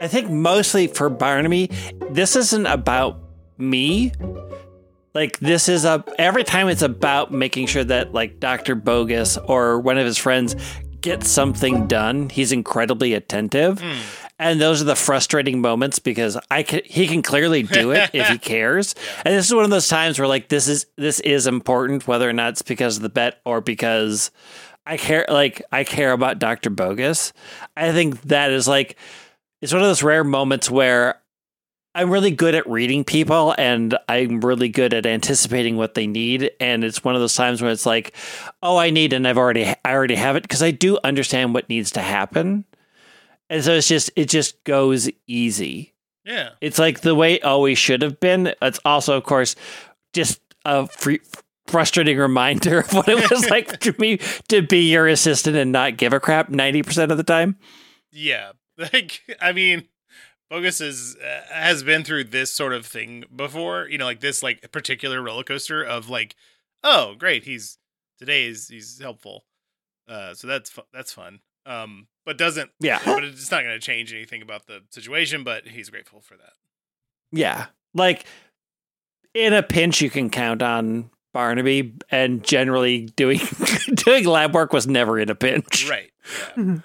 I 0.00 0.08
think 0.08 0.30
mostly 0.30 0.88
for 0.88 1.08
Barnaby, 1.08 1.70
this 2.10 2.34
isn't 2.34 2.66
about 2.66 3.20
me. 3.58 4.12
Like 5.14 5.38
this 5.40 5.68
is 5.68 5.84
a 5.84 6.04
every 6.18 6.44
time 6.44 6.68
it's 6.68 6.82
about 6.82 7.32
making 7.32 7.66
sure 7.66 7.84
that 7.84 8.12
like 8.12 8.40
Dr. 8.40 8.74
Bogus 8.74 9.36
or 9.36 9.80
one 9.80 9.98
of 9.98 10.06
his 10.06 10.18
friends 10.18 10.54
gets 11.00 11.28
something 11.28 11.86
done. 11.86 12.28
He's 12.28 12.52
incredibly 12.52 13.14
attentive. 13.14 13.80
Hmm. 13.80 13.98
And 14.38 14.60
those 14.60 14.80
are 14.80 14.86
the 14.86 14.96
frustrating 14.96 15.60
moments 15.60 15.98
because 15.98 16.38
I 16.50 16.62
can, 16.62 16.80
he 16.84 17.06
can 17.06 17.20
clearly 17.20 17.62
do 17.62 17.90
it 17.90 18.10
if 18.14 18.28
he 18.28 18.38
cares. 18.38 18.94
And 19.24 19.34
this 19.34 19.46
is 19.46 19.54
one 19.54 19.64
of 19.64 19.70
those 19.70 19.88
times 19.88 20.18
where 20.18 20.28
like 20.28 20.48
this 20.48 20.66
is 20.66 20.86
this 20.96 21.20
is 21.20 21.46
important 21.46 22.06
whether 22.06 22.28
or 22.28 22.32
not 22.32 22.50
it's 22.50 22.62
because 22.62 22.96
of 22.96 23.02
the 23.02 23.10
bet 23.10 23.40
or 23.44 23.60
because 23.60 24.30
I 24.86 24.96
care 24.96 25.26
like 25.28 25.62
I 25.70 25.84
care 25.84 26.12
about 26.12 26.38
Dr. 26.38 26.70
Bogus. 26.70 27.32
I 27.76 27.92
think 27.92 28.22
that 28.22 28.50
is 28.50 28.66
like 28.66 28.96
it's 29.60 29.72
one 29.72 29.82
of 29.82 29.88
those 29.88 30.02
rare 30.02 30.24
moments 30.24 30.70
where 30.70 31.20
I'm 31.94 32.10
really 32.10 32.30
good 32.30 32.54
at 32.54 32.68
reading 32.68 33.02
people 33.04 33.54
and 33.58 33.98
I'm 34.08 34.40
really 34.40 34.68
good 34.68 34.94
at 34.94 35.06
anticipating 35.06 35.76
what 35.76 35.94
they 35.94 36.06
need 36.06 36.50
and 36.60 36.84
it's 36.84 37.02
one 37.02 37.14
of 37.16 37.20
those 37.20 37.34
times 37.34 37.60
when 37.60 37.72
it's 37.72 37.86
like 37.86 38.14
oh 38.62 38.76
I 38.76 38.90
need 38.90 39.12
and 39.12 39.26
I've 39.26 39.38
already 39.38 39.66
I 39.66 39.76
already 39.92 40.14
have 40.14 40.36
it 40.36 40.42
because 40.42 40.62
I 40.62 40.70
do 40.70 40.98
understand 41.02 41.52
what 41.54 41.68
needs 41.68 41.90
to 41.92 42.00
happen. 42.00 42.64
And 43.48 43.64
so 43.64 43.72
it's 43.72 43.88
just 43.88 44.10
it 44.14 44.28
just 44.28 44.62
goes 44.64 45.10
easy. 45.26 45.94
yeah. 46.24 46.50
It's 46.60 46.78
like 46.78 47.00
the 47.00 47.14
way 47.16 47.34
it 47.34 47.44
always 47.44 47.78
should 47.78 48.02
have 48.02 48.20
been. 48.20 48.54
It's 48.62 48.80
also 48.84 49.16
of 49.16 49.24
course 49.24 49.56
just 50.12 50.40
a 50.64 50.86
free, 50.86 51.20
frustrating 51.66 52.18
reminder 52.18 52.78
of 52.80 52.92
what 52.92 53.08
it 53.08 53.30
was 53.30 53.48
like 53.50 53.78
to 53.80 53.94
me 53.98 54.18
to 54.48 54.62
be 54.62 54.90
your 54.90 55.08
assistant 55.08 55.56
and 55.56 55.72
not 55.72 55.96
give 55.96 56.12
a 56.12 56.20
crap 56.20 56.50
90% 56.50 57.10
of 57.10 57.16
the 57.16 57.24
time. 57.24 57.56
Yeah. 58.12 58.52
Like, 58.94 59.20
I 59.42 59.52
mean, 59.52 59.86
Bogus 60.50 60.80
is, 60.80 61.16
uh, 61.16 61.42
has 61.52 61.82
been 61.84 62.02
through 62.04 62.24
this 62.24 62.52
sort 62.52 62.72
of 62.72 62.84
thing 62.84 63.24
before, 63.34 63.88
you 63.88 63.98
know, 63.98 64.04
like 64.04 64.20
this, 64.20 64.42
like 64.42 64.70
particular 64.72 65.22
roller 65.22 65.44
coaster 65.44 65.82
of 65.82 66.10
like, 66.10 66.34
oh, 66.82 67.14
great. 67.16 67.44
He's, 67.44 67.78
today 68.18 68.46
is, 68.46 68.68
he's 68.68 69.00
helpful. 69.00 69.44
Uh, 70.08 70.34
so 70.34 70.48
that's, 70.48 70.68
fu- 70.68 70.82
that's 70.92 71.12
fun. 71.12 71.38
Um, 71.66 72.08
but 72.26 72.36
doesn't, 72.36 72.70
Yeah. 72.80 72.98
but 73.04 73.22
it's 73.22 73.50
not 73.50 73.62
going 73.62 73.78
to 73.78 73.84
change 73.84 74.12
anything 74.12 74.42
about 74.42 74.66
the 74.66 74.80
situation, 74.90 75.44
but 75.44 75.68
he's 75.68 75.88
grateful 75.88 76.20
for 76.20 76.36
that. 76.36 76.54
Yeah. 77.30 77.66
Like 77.94 78.24
in 79.34 79.52
a 79.52 79.62
pinch 79.62 80.00
you 80.00 80.10
can 80.10 80.30
count 80.30 80.62
on 80.62 81.10
Barnaby 81.32 81.94
and 82.10 82.42
generally 82.42 83.02
doing 83.14 83.38
doing 83.94 84.24
lab 84.24 84.52
work 84.52 84.72
was 84.72 84.88
never 84.88 85.16
in 85.18 85.30
a 85.30 85.34
pinch. 85.36 85.88
Right. 85.88 86.10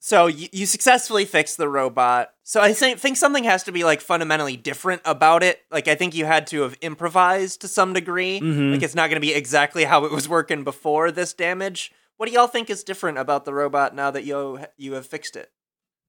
So 0.00 0.26
you, 0.26 0.48
you 0.52 0.66
successfully 0.66 1.24
fixed 1.24 1.56
the 1.56 1.68
robot. 1.68 2.30
So 2.44 2.60
I 2.60 2.72
think 2.72 2.98
think 2.98 3.16
something 3.16 3.44
has 3.44 3.64
to 3.64 3.72
be 3.72 3.84
like 3.84 4.00
fundamentally 4.00 4.56
different 4.56 5.02
about 5.04 5.42
it. 5.42 5.60
Like 5.70 5.88
I 5.88 5.96
think 5.96 6.14
you 6.14 6.24
had 6.24 6.46
to 6.48 6.62
have 6.62 6.76
improvised 6.80 7.60
to 7.62 7.68
some 7.68 7.92
degree. 7.92 8.40
Mhm. 8.40 8.72
Like 8.72 8.82
it's 8.82 8.94
not 8.94 9.10
going 9.10 9.16
to 9.16 9.26
be 9.26 9.34
exactly 9.34 9.84
how 9.84 10.04
it 10.04 10.12
was 10.12 10.28
working 10.28 10.62
before 10.64 11.10
this 11.10 11.32
damage. 11.32 11.92
What 12.16 12.26
do 12.28 12.32
y'all 12.32 12.46
think 12.46 12.70
is 12.70 12.84
different 12.84 13.18
about 13.18 13.44
the 13.44 13.52
robot 13.52 13.94
now 13.94 14.10
that 14.10 14.24
you 14.24 14.60
you 14.76 14.92
have 14.94 15.06
fixed 15.06 15.36
it? 15.36 15.50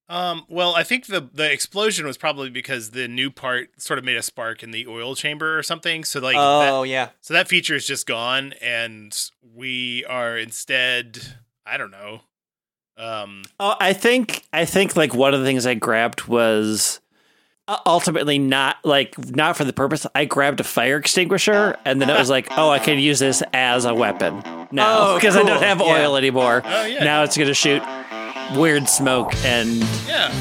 Um, 0.07 0.45
well, 0.49 0.75
I 0.75 0.83
think 0.83 1.05
the 1.07 1.29
the 1.33 1.51
explosion 1.51 2.05
was 2.05 2.17
probably 2.17 2.49
because 2.49 2.91
the 2.91 3.07
new 3.07 3.29
part 3.29 3.81
sort 3.81 3.99
of 3.99 4.05
made 4.05 4.17
a 4.17 4.23
spark 4.23 4.63
in 4.63 4.71
the 4.71 4.87
oil 4.87 5.15
chamber 5.15 5.57
or 5.57 5.63
something. 5.63 6.03
So 6.03 6.19
like, 6.19 6.35
that, 6.35 6.71
oh 6.71 6.83
yeah. 6.83 7.09
so 7.21 7.33
that 7.35 7.47
feature 7.47 7.75
is 7.75 7.85
just 7.85 8.07
gone, 8.07 8.53
and 8.61 9.15
we 9.41 10.05
are 10.05 10.37
instead, 10.37 11.19
I 11.65 11.77
don't 11.77 11.91
know. 11.91 12.21
Um, 12.99 13.43
Oh, 13.59 13.75
I 13.79 13.93
think 13.93 14.43
I 14.53 14.65
think 14.65 14.95
like 14.95 15.13
one 15.13 15.33
of 15.33 15.39
the 15.39 15.45
things 15.45 15.65
I 15.65 15.73
grabbed 15.73 16.27
was 16.27 16.99
uh, 17.67 17.77
ultimately 17.85 18.37
not 18.39 18.77
like 18.83 19.17
not 19.35 19.55
for 19.57 19.63
the 19.63 19.71
purpose. 19.73 20.05
I 20.13 20.25
grabbed 20.25 20.59
a 20.59 20.63
fire 20.63 20.97
extinguisher, 20.97 21.77
and 21.85 22.01
then 22.01 22.09
it 22.09 22.17
was 22.19 22.29
like, 22.29 22.47
oh, 22.57 22.69
I 22.69 22.79
can 22.79 22.99
use 22.99 23.19
this 23.19 23.41
as 23.53 23.85
a 23.85 23.93
weapon 23.93 24.43
now 24.71 25.11
Oh, 25.11 25.15
because 25.19 25.35
I 25.35 25.43
don't 25.43 25.59
cool. 25.59 25.59
have 25.67 25.79
Yeah. 25.79 25.85
oil 26.05 26.17
anymore. 26.17 26.61
Oh, 26.65 26.85
yeah. 26.85 27.03
Now 27.03 27.23
it's 27.23 27.37
gonna 27.37 27.53
shoot 27.53 27.81
weird 28.55 28.89
smoke 28.89 29.33
and 29.45 29.77
yeah, 30.07 30.33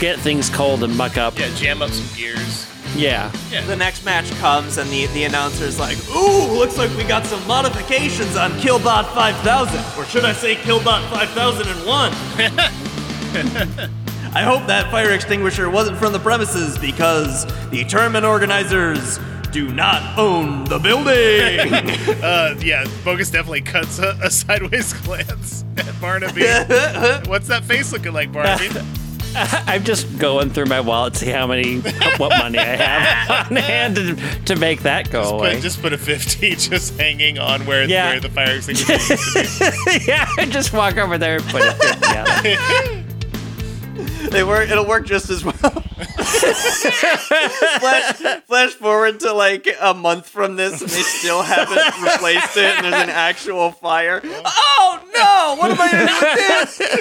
get 0.00 0.18
things 0.18 0.50
cold 0.50 0.82
and 0.84 0.94
muck 0.96 1.16
up. 1.16 1.38
yeah, 1.38 1.48
jam 1.54 1.80
up 1.80 1.90
some 1.90 2.16
gears. 2.16 2.66
Yeah. 2.96 3.30
The 3.66 3.76
next 3.76 4.04
match 4.04 4.30
comes 4.32 4.78
and 4.78 4.88
the 4.90 5.06
the 5.06 5.24
announcer's 5.24 5.78
like, 5.78 5.98
Ooh, 6.10 6.52
looks 6.52 6.78
like 6.78 6.94
we 6.96 7.04
got 7.04 7.26
some 7.26 7.44
modifications 7.46 8.36
on 8.36 8.52
Killbot 8.52 9.12
5000. 9.14 10.00
Or 10.00 10.04
should 10.06 10.24
I 10.24 10.32
say 10.32 10.54
Killbot 10.56 11.08
5001? 11.10 12.12
I 14.36 14.42
hope 14.42 14.66
that 14.66 14.90
fire 14.90 15.10
extinguisher 15.12 15.70
wasn't 15.70 15.96
from 15.98 16.12
the 16.12 16.18
premises 16.18 16.76
because 16.78 17.46
the 17.70 17.84
tournament 17.84 18.24
organizers 18.24 19.18
do 19.52 19.68
not 19.72 20.18
own 20.18 20.64
the 20.64 20.78
building. 20.78 21.84
Uh, 22.24 22.54
yeah, 22.60 22.86
Bogus 23.04 23.28
definitely 23.30 23.60
cuts 23.60 23.98
a, 23.98 24.18
a 24.22 24.30
sideways 24.30 24.92
glance 25.02 25.62
at 25.76 26.00
Barnaby. 26.00 26.40
What's 27.28 27.48
that 27.48 27.64
face 27.64 27.92
looking 27.92 28.14
like, 28.14 28.32
Barnaby? 28.32 28.68
I'm 29.66 29.82
just 29.84 30.18
going 30.18 30.50
through 30.50 30.66
my 30.66 30.80
wallet 30.80 31.14
to 31.14 31.18
see 31.20 31.30
how 31.30 31.46
many 31.46 31.80
what 32.18 32.30
money 32.38 32.58
I 32.58 32.76
have 32.76 33.30
on 33.50 33.56
hand 33.56 33.96
to, 33.96 34.16
to 34.46 34.56
make 34.56 34.82
that 34.82 35.10
go 35.10 35.22
Just 35.22 35.32
away. 35.34 35.54
put, 35.54 35.62
just 35.62 35.82
put 35.82 35.92
a 35.92 35.98
50 35.98 36.54
just 36.56 36.98
hanging 36.98 37.38
on 37.38 37.66
where, 37.66 37.84
Yeah. 37.88 38.10
where 38.10 38.20
the 38.20 38.28
fire 38.30 38.56
extinguisher 38.56 38.92
used 38.94 39.58
to 39.58 39.72
be. 39.86 40.04
yeah, 40.06 40.26
just 40.46 40.72
walk 40.72 40.96
over 40.96 41.18
there 41.18 41.36
and 41.36 41.44
put 41.46 41.62
it 41.64 41.74
together. 41.80 43.02
they 44.30 44.42
work. 44.44 44.70
It'll 44.70 44.86
work 44.86 45.06
just 45.06 45.30
as 45.30 45.44
well. 45.44 45.52
flash, 47.14 48.16
flash 48.46 48.70
forward 48.72 49.20
to 49.20 49.32
like 49.32 49.68
a 49.80 49.94
month 49.94 50.28
from 50.28 50.56
this, 50.56 50.80
and 50.80 50.90
they 50.90 51.02
still 51.02 51.42
haven't 51.42 52.02
replaced 52.02 52.56
it, 52.56 52.76
and 52.76 52.84
there's 52.84 53.02
an 53.02 53.10
actual 53.10 53.70
fire. 53.70 54.20
Oh 54.24 55.00
no! 55.14 55.56
What 55.60 55.70
am 55.70 55.80
I 55.80 55.90
gonna 55.90 56.06
do 56.06 56.14
with 56.20 56.36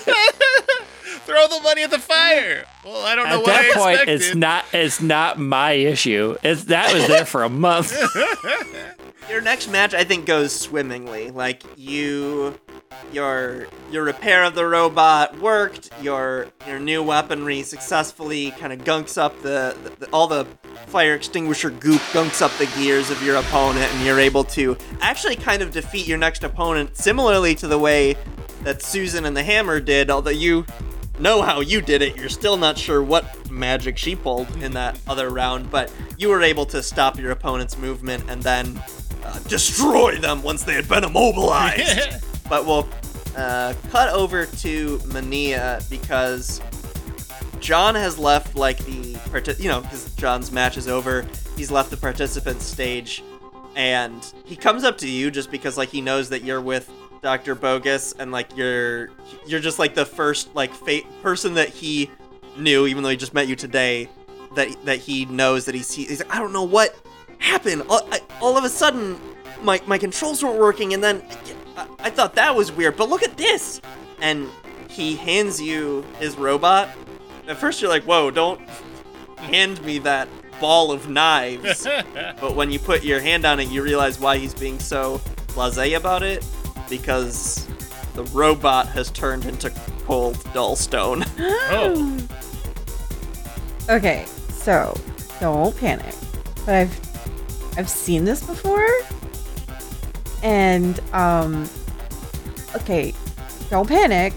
this? 0.05 0.87
Throw 1.25 1.47
the 1.47 1.59
money 1.63 1.83
at 1.83 1.91
the 1.91 1.99
fire. 1.99 2.65
Well, 2.83 3.05
I 3.05 3.15
don't 3.15 3.29
know 3.29 3.35
At 3.35 3.37
what 3.39 3.45
that 3.47 3.71
I 3.75 3.79
point, 3.79 3.93
expected. 4.01 4.21
it's 4.21 4.35
not 4.35 4.65
it's 4.73 5.01
not 5.01 5.39
my 5.39 5.71
issue. 5.71 6.35
It's 6.43 6.65
that 6.65 6.93
was 6.93 7.07
there 7.07 7.25
for 7.25 7.43
a 7.43 7.49
month. 7.49 7.93
Your 9.29 9.39
next 9.41 9.69
match, 9.69 9.93
I 9.93 10.03
think, 10.03 10.25
goes 10.25 10.53
swimmingly. 10.53 11.31
Like 11.31 11.63
you, 11.77 12.59
your 13.13 13.67
your 13.89 14.03
repair 14.03 14.43
of 14.43 14.53
the 14.53 14.65
robot 14.65 15.39
worked. 15.39 15.89
Your 16.01 16.47
your 16.67 16.77
new 16.79 17.01
weaponry 17.01 17.63
successfully 17.63 18.51
kind 18.51 18.73
of 18.73 18.79
gunks 18.79 19.17
up 19.17 19.41
the, 19.41 19.77
the 19.99 20.07
all 20.11 20.27
the 20.27 20.45
fire 20.87 21.15
extinguisher 21.15 21.69
goop 21.69 22.01
gunks 22.11 22.41
up 22.41 22.51
the 22.57 22.65
gears 22.77 23.09
of 23.09 23.23
your 23.23 23.37
opponent, 23.37 23.89
and 23.93 24.05
you're 24.05 24.19
able 24.19 24.43
to 24.43 24.77
actually 24.99 25.37
kind 25.37 25.61
of 25.61 25.71
defeat 25.71 26.05
your 26.05 26.17
next 26.17 26.43
opponent 26.43 26.97
similarly 26.97 27.55
to 27.55 27.67
the 27.67 27.79
way 27.79 28.17
that 28.63 28.81
Susan 28.81 29.23
and 29.25 29.37
the 29.37 29.43
Hammer 29.43 29.79
did. 29.79 30.09
Although 30.09 30.31
you 30.31 30.65
know 31.19 31.41
how 31.41 31.61
you 31.61 31.81
did 31.81 32.01
it, 32.01 32.15
you're 32.15 32.29
still 32.29 32.57
not 32.57 32.77
sure 32.77 33.03
what 33.03 33.49
magic 33.51 33.97
she 33.97 34.15
pulled 34.15 34.49
in 34.63 34.73
that 34.73 34.99
other 35.07 35.29
round, 35.29 35.69
but 35.69 35.91
you 36.17 36.29
were 36.29 36.41
able 36.41 36.65
to 36.67 36.81
stop 36.81 37.19
your 37.19 37.31
opponent's 37.31 37.77
movement 37.77 38.23
and 38.29 38.41
then 38.41 38.81
uh, 39.23 39.39
destroy 39.47 40.17
them 40.17 40.41
once 40.43 40.63
they 40.63 40.73
had 40.73 40.87
been 40.87 41.03
immobilized. 41.03 42.23
but 42.49 42.65
we'll 42.65 42.87
uh, 43.35 43.73
cut 43.89 44.09
over 44.09 44.45
to 44.45 44.99
Mania 45.11 45.81
because 45.89 46.61
John 47.59 47.95
has 47.95 48.19
left 48.19 48.55
like 48.55 48.77
the 48.85 49.15
parti- 49.31 49.55
you 49.61 49.69
know 49.69 49.81
because 49.81 50.13
John's 50.15 50.51
match 50.51 50.77
is 50.77 50.87
over. 50.87 51.25
He's 51.55 51.71
left 51.71 51.89
the 51.91 51.97
participant 51.97 52.61
stage, 52.61 53.23
and 53.75 54.33
he 54.45 54.55
comes 54.55 54.83
up 54.83 54.97
to 54.99 55.09
you 55.09 55.31
just 55.31 55.49
because 55.49 55.77
like 55.77 55.89
he 55.89 56.01
knows 56.01 56.29
that 56.29 56.43
you're 56.43 56.61
with 56.61 56.91
Doctor 57.23 57.55
Bogus, 57.55 58.13
and 58.19 58.31
like 58.31 58.55
you're 58.55 59.09
you're 59.47 59.61
just 59.61 59.79
like 59.79 59.95
the 59.95 60.05
first 60.05 60.53
like 60.53 60.71
fa- 60.73 61.01
person 61.23 61.55
that 61.55 61.69
he 61.69 62.11
knew, 62.57 62.85
even 62.85 63.01
though 63.01 63.09
he 63.09 63.17
just 63.17 63.33
met 63.33 63.47
you 63.47 63.55
today. 63.55 64.09
That 64.55 64.85
that 64.85 64.99
he 64.99 65.25
knows 65.25 65.65
that 65.65 65.73
he's 65.73 65.91
he's 65.91 66.19
like 66.19 66.35
I 66.35 66.37
don't 66.37 66.53
know 66.53 66.63
what 66.63 66.95
happened. 67.39 67.83
All, 67.89 68.07
I, 68.11 68.19
all 68.39 68.55
of 68.55 68.63
a 68.63 68.69
sudden, 68.69 69.19
my 69.63 69.81
my 69.87 69.97
controls 69.97 70.43
weren't 70.43 70.59
working, 70.59 70.93
and 70.93 71.03
then 71.03 71.23
I, 71.75 71.87
I 71.99 72.09
thought 72.11 72.35
that 72.35 72.55
was 72.55 72.71
weird. 72.71 72.95
But 72.95 73.09
look 73.09 73.23
at 73.23 73.35
this, 73.35 73.81
and 74.21 74.47
he 74.89 75.15
hands 75.15 75.59
you 75.59 76.05
his 76.19 76.37
robot. 76.37 76.89
At 77.47 77.57
first, 77.57 77.81
you're 77.81 77.89
like, 77.89 78.03
"Whoa, 78.03 78.29
don't 78.29 78.61
hand 79.37 79.83
me 79.83 79.97
that 79.99 80.27
ball 80.61 80.91
of 80.91 81.09
knives." 81.09 81.87
but 82.13 82.55
when 82.55 82.69
you 82.69 82.77
put 82.77 83.03
your 83.03 83.21
hand 83.21 83.45
on 83.45 83.59
it, 83.59 83.69
you 83.69 83.81
realize 83.81 84.19
why 84.19 84.37
he's 84.37 84.53
being 84.53 84.77
so 84.77 85.19
blasé 85.47 85.97
about 85.97 86.21
it, 86.21 86.45
because 86.97 87.67
the 88.13 88.23
robot 88.25 88.87
has 88.89 89.09
turned 89.09 89.45
into 89.45 89.71
cold, 90.05 90.37
dull 90.53 90.75
stone. 90.75 91.25
Oh. 91.39 92.19
Okay, 93.89 94.25
so 94.49 94.95
don't 95.41 95.75
panic. 95.77 96.15
But 96.65 96.75
I've 96.75 97.77
I've 97.77 97.89
seen 97.89 98.23
this 98.23 98.41
before. 98.41 98.87
And 100.41 101.01
um 101.11 101.67
okay, 102.77 103.13
don't 103.69 103.87
panic, 103.89 104.31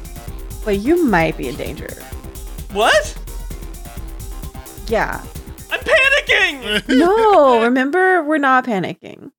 but 0.64 0.81
you 0.81 1.05
might 1.05 1.37
be 1.37 1.47
in 1.49 1.55
danger. 1.55 1.92
what? 2.73 3.16
Yeah. 4.88 5.23
I'm 5.71 5.81
panicking. 5.81 6.88
No, 6.99 7.62
remember 7.62 8.25
we're 8.25 8.38
not 8.38 8.64
panicking. 8.66 9.31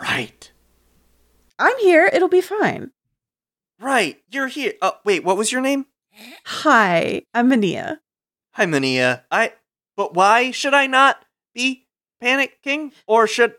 right, 0.00 0.41
I'm 1.62 1.78
here, 1.78 2.10
it'll 2.12 2.28
be 2.28 2.40
fine. 2.40 2.90
right. 3.80 4.20
You're 4.30 4.48
here. 4.48 4.72
Oh, 4.82 4.94
wait. 5.04 5.22
What 5.24 5.36
was 5.36 5.52
your 5.52 5.60
name? 5.60 5.86
Hi, 6.44 7.22
I'm 7.32 7.48
Mania. 7.48 8.00
Hi, 8.54 8.66
Mania. 8.66 9.24
I. 9.30 9.52
But 9.96 10.14
why 10.14 10.50
should 10.50 10.74
I 10.74 10.86
not 10.86 11.24
be 11.54 11.86
panicking? 12.22 12.92
Or 13.06 13.26
should. 13.26 13.54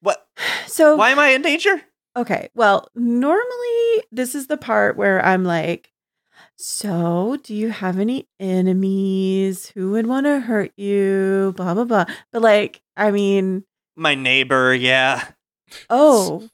What? 0.00 0.26
So 0.68 0.96
Why 0.96 1.10
am 1.10 1.18
I 1.18 1.28
in 1.30 1.42
danger? 1.42 1.82
Okay. 2.14 2.50
Well, 2.54 2.88
normally 2.94 4.04
this 4.12 4.34
is 4.34 4.46
the 4.48 4.58
part 4.58 4.96
where 4.98 5.24
I'm 5.24 5.42
like, 5.44 5.90
so 6.56 7.38
do 7.42 7.54
you 7.54 7.70
have 7.70 7.98
any 7.98 8.28
enemies 8.38 9.70
who 9.74 9.90
would 9.92 10.06
want 10.06 10.26
to 10.26 10.40
hurt 10.40 10.72
you? 10.76 11.54
Blah, 11.56 11.72
blah, 11.74 11.84
blah. 11.84 12.04
But 12.32 12.42
like, 12.42 12.82
I 12.96 13.10
mean, 13.10 13.64
My 13.96 14.14
neighbor, 14.14 14.74
yeah. 14.74 15.28
oh, 15.88 16.48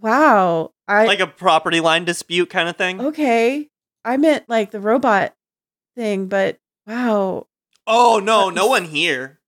wow. 0.00 0.72
I, 0.86 1.06
Like 1.06 1.20
a 1.20 1.26
property 1.26 1.80
line 1.80 2.04
dispute 2.04 2.50
kind 2.50 2.68
of 2.68 2.76
thing. 2.76 3.00
okay. 3.00 3.68
I 4.04 4.16
meant 4.16 4.48
like 4.48 4.70
the 4.70 4.80
robot 4.80 5.34
thing, 5.96 6.26
but 6.28 6.58
wow. 6.86 7.46
Oh, 7.86 8.20
no, 8.22 8.48
no 8.50 8.66
one 8.66 8.84
here. 8.86 9.40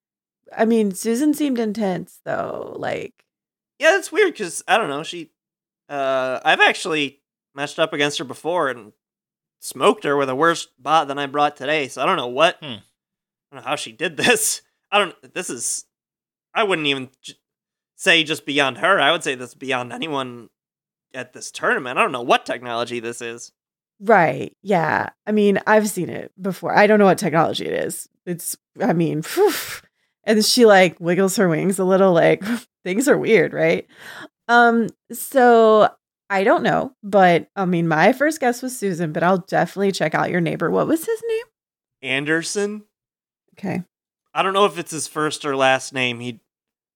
I 0.56 0.64
mean, 0.64 0.92
Susan 0.92 1.32
seemed 1.34 1.58
intense 1.58 2.20
though. 2.24 2.74
Like, 2.78 3.24
Yeah, 3.78 3.96
it's 3.96 4.10
weird 4.12 4.32
because, 4.32 4.62
I 4.68 4.76
don't 4.78 4.88
know, 4.88 5.02
she. 5.02 5.30
Uh, 5.88 6.40
I've 6.44 6.60
actually 6.60 7.20
matched 7.54 7.78
up 7.78 7.92
against 7.92 8.18
her 8.18 8.24
before 8.24 8.68
and 8.68 8.92
smoked 9.60 10.04
her 10.04 10.16
with 10.16 10.28
a 10.28 10.34
worse 10.36 10.68
bot 10.78 11.08
than 11.08 11.18
I 11.18 11.26
brought 11.26 11.56
today, 11.56 11.88
so 11.88 12.02
I 12.02 12.06
don't 12.06 12.16
know 12.16 12.26
what. 12.28 12.56
Hmm. 12.60 12.64
I 13.52 13.56
don't 13.56 13.64
know 13.64 13.68
how 13.68 13.76
she 13.76 13.92
did 13.92 14.16
this. 14.16 14.62
I 14.92 14.98
don't. 14.98 15.34
This 15.34 15.50
is. 15.50 15.84
I 16.54 16.64
wouldn't 16.64 16.86
even 16.88 17.10
j- 17.22 17.34
say 18.00 18.24
just 18.24 18.46
beyond 18.46 18.78
her. 18.78 18.98
I 18.98 19.12
would 19.12 19.22
say 19.22 19.34
this 19.34 19.52
beyond 19.52 19.92
anyone 19.92 20.48
at 21.12 21.34
this 21.34 21.50
tournament. 21.50 21.98
I 21.98 22.02
don't 22.02 22.12
know 22.12 22.22
what 22.22 22.46
technology 22.46 22.98
this 22.98 23.20
is. 23.20 23.52
Right. 24.00 24.56
Yeah. 24.62 25.10
I 25.26 25.32
mean, 25.32 25.60
I've 25.66 25.90
seen 25.90 26.08
it 26.08 26.32
before. 26.40 26.74
I 26.74 26.86
don't 26.86 26.98
know 26.98 27.04
what 27.04 27.18
technology 27.18 27.66
it 27.66 27.74
is. 27.84 28.08
It's, 28.24 28.56
I 28.80 28.94
mean, 28.94 29.20
phew. 29.20 29.52
and 30.24 30.42
she 30.42 30.64
like 30.64 30.98
wiggles 30.98 31.36
her 31.36 31.46
wings 31.46 31.78
a 31.78 31.84
little, 31.84 32.14
like 32.14 32.42
things 32.84 33.06
are 33.06 33.18
weird, 33.18 33.52
right? 33.52 33.86
Um, 34.48 34.88
so 35.12 35.90
I 36.30 36.42
don't 36.42 36.62
know, 36.62 36.94
but 37.02 37.48
I 37.54 37.66
mean, 37.66 37.86
my 37.86 38.14
first 38.14 38.40
guess 38.40 38.62
was 38.62 38.78
Susan, 38.78 39.12
but 39.12 39.22
I'll 39.22 39.44
definitely 39.46 39.92
check 39.92 40.14
out 40.14 40.30
your 40.30 40.40
neighbor. 40.40 40.70
What 40.70 40.86
was 40.86 41.04
his 41.04 41.22
name? 41.28 41.44
Anderson. 42.00 42.84
Okay. 43.58 43.82
I 44.32 44.42
don't 44.42 44.54
know 44.54 44.64
if 44.64 44.78
it's 44.78 44.92
his 44.92 45.06
first 45.06 45.44
or 45.44 45.54
last 45.54 45.92
name. 45.92 46.20
He. 46.20 46.40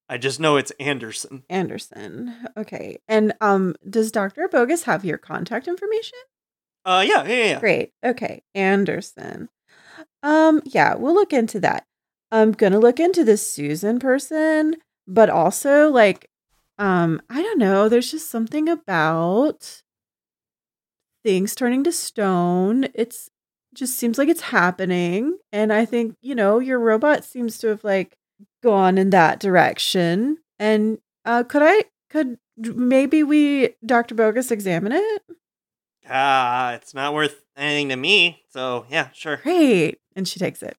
I 0.08 0.18
just 0.18 0.38
know 0.38 0.56
it's 0.56 0.72
Anderson. 0.72 1.44
Anderson. 1.48 2.34
Okay. 2.56 2.98
And 3.08 3.32
um, 3.40 3.74
does 3.88 4.12
Dr. 4.12 4.48
Bogus 4.48 4.84
have 4.84 5.04
your 5.04 5.18
contact 5.18 5.66
information? 5.66 6.18
Uh, 6.84 7.04
yeah, 7.06 7.24
yeah, 7.24 7.44
yeah. 7.44 7.60
Great. 7.60 7.92
Okay. 8.04 8.42
Anderson. 8.54 9.48
Um, 10.22 10.62
yeah, 10.64 10.94
we'll 10.94 11.14
look 11.14 11.32
into 11.32 11.60
that. 11.60 11.86
I'm 12.30 12.52
gonna 12.52 12.78
look 12.78 12.98
into 12.98 13.24
this 13.24 13.46
Susan 13.46 13.98
person, 13.98 14.76
but 15.06 15.30
also 15.30 15.88
like, 15.90 16.28
um, 16.78 17.22
I 17.30 17.42
don't 17.42 17.58
know, 17.58 17.88
there's 17.88 18.10
just 18.10 18.28
something 18.28 18.68
about 18.68 19.82
things 21.22 21.54
turning 21.54 21.84
to 21.84 21.92
stone. 21.92 22.86
It's 22.94 23.30
just 23.74 23.96
seems 23.96 24.18
like 24.18 24.28
it's 24.28 24.40
happening. 24.40 25.38
And 25.52 25.72
I 25.72 25.84
think, 25.84 26.16
you 26.20 26.34
know, 26.34 26.58
your 26.58 26.78
robot 26.78 27.24
seems 27.24 27.58
to 27.58 27.68
have 27.68 27.84
like 27.84 28.16
gone 28.64 28.98
in 28.98 29.10
that 29.10 29.38
direction. 29.38 30.38
And 30.58 30.98
uh 31.24 31.44
could 31.44 31.62
I 31.62 31.84
could 32.10 32.38
maybe 32.56 33.22
we 33.22 33.76
Dr. 33.86 34.14
Bogus 34.16 34.50
examine 34.50 34.92
it? 34.92 35.22
Ah, 36.08 36.74
it's 36.74 36.92
not 36.94 37.14
worth 37.14 37.42
anything 37.56 37.88
to 37.90 37.96
me. 37.96 38.42
So 38.50 38.86
yeah, 38.88 39.08
sure. 39.12 39.36
Great. 39.38 40.00
And 40.16 40.26
she 40.28 40.38
takes 40.38 40.62
it. 40.62 40.76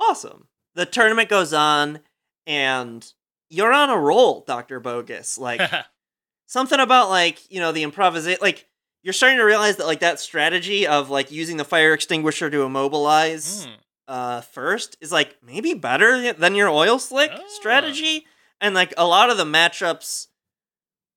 Awesome. 0.00 0.48
The 0.74 0.86
tournament 0.86 1.28
goes 1.28 1.52
on, 1.52 2.00
and 2.46 3.06
you're 3.50 3.72
on 3.72 3.90
a 3.90 3.96
roll, 3.98 4.42
Doctor 4.46 4.80
Bogus. 4.80 5.38
Like 5.38 5.60
something 6.46 6.80
about 6.80 7.08
like 7.08 7.38
you 7.50 7.60
know 7.60 7.72
the 7.72 7.82
improvisation. 7.82 8.38
Like 8.42 8.66
you're 9.02 9.12
starting 9.12 9.38
to 9.38 9.44
realize 9.44 9.76
that 9.76 9.86
like 9.86 10.00
that 10.00 10.18
strategy 10.20 10.86
of 10.86 11.10
like 11.10 11.30
using 11.30 11.56
the 11.56 11.64
fire 11.64 11.92
extinguisher 11.92 12.50
to 12.50 12.62
immobilize 12.62 13.64
Hmm. 13.64 13.72
Uh 14.12 14.42
first 14.42 14.96
is 15.00 15.10
like 15.10 15.36
maybe 15.42 15.72
better 15.72 16.32
than 16.34 16.54
your 16.54 16.68
oil 16.68 16.98
slick 16.98 17.30
Ah. 17.32 17.40
strategy. 17.48 18.26
And 18.60 18.74
like 18.74 18.92
a 18.98 19.06
lot 19.06 19.30
of 19.30 19.38
the 19.38 19.44
matchups 19.44 20.26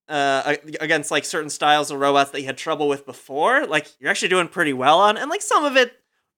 uh 0.08 0.54
against 0.80 1.10
like 1.10 1.24
certain 1.24 1.50
styles 1.50 1.90
of 1.90 1.98
robots 2.00 2.30
that 2.30 2.40
you 2.40 2.46
had 2.46 2.56
trouble 2.56 2.88
with 2.88 3.04
before, 3.04 3.66
like 3.66 3.86
you're 3.98 4.10
actually 4.10 4.28
doing 4.28 4.48
pretty 4.48 4.72
well 4.72 4.98
on. 5.00 5.16
And 5.18 5.28
like 5.28 5.42
some 5.42 5.64
of 5.64 5.76
it 5.76 5.92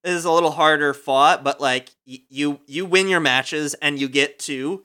is 0.05 0.25
a 0.25 0.33
little 0.33 0.51
harder 0.53 0.95
fought, 0.95 1.45
but 1.45 1.61
like 1.61 1.91
y- 2.07 2.23
you 2.29 2.61
you 2.67 2.85
win 2.87 3.09
your 3.09 3.21
matches 3.21 3.75
and 3.75 3.99
you 3.99 4.09
get 4.09 4.39
to 4.41 4.85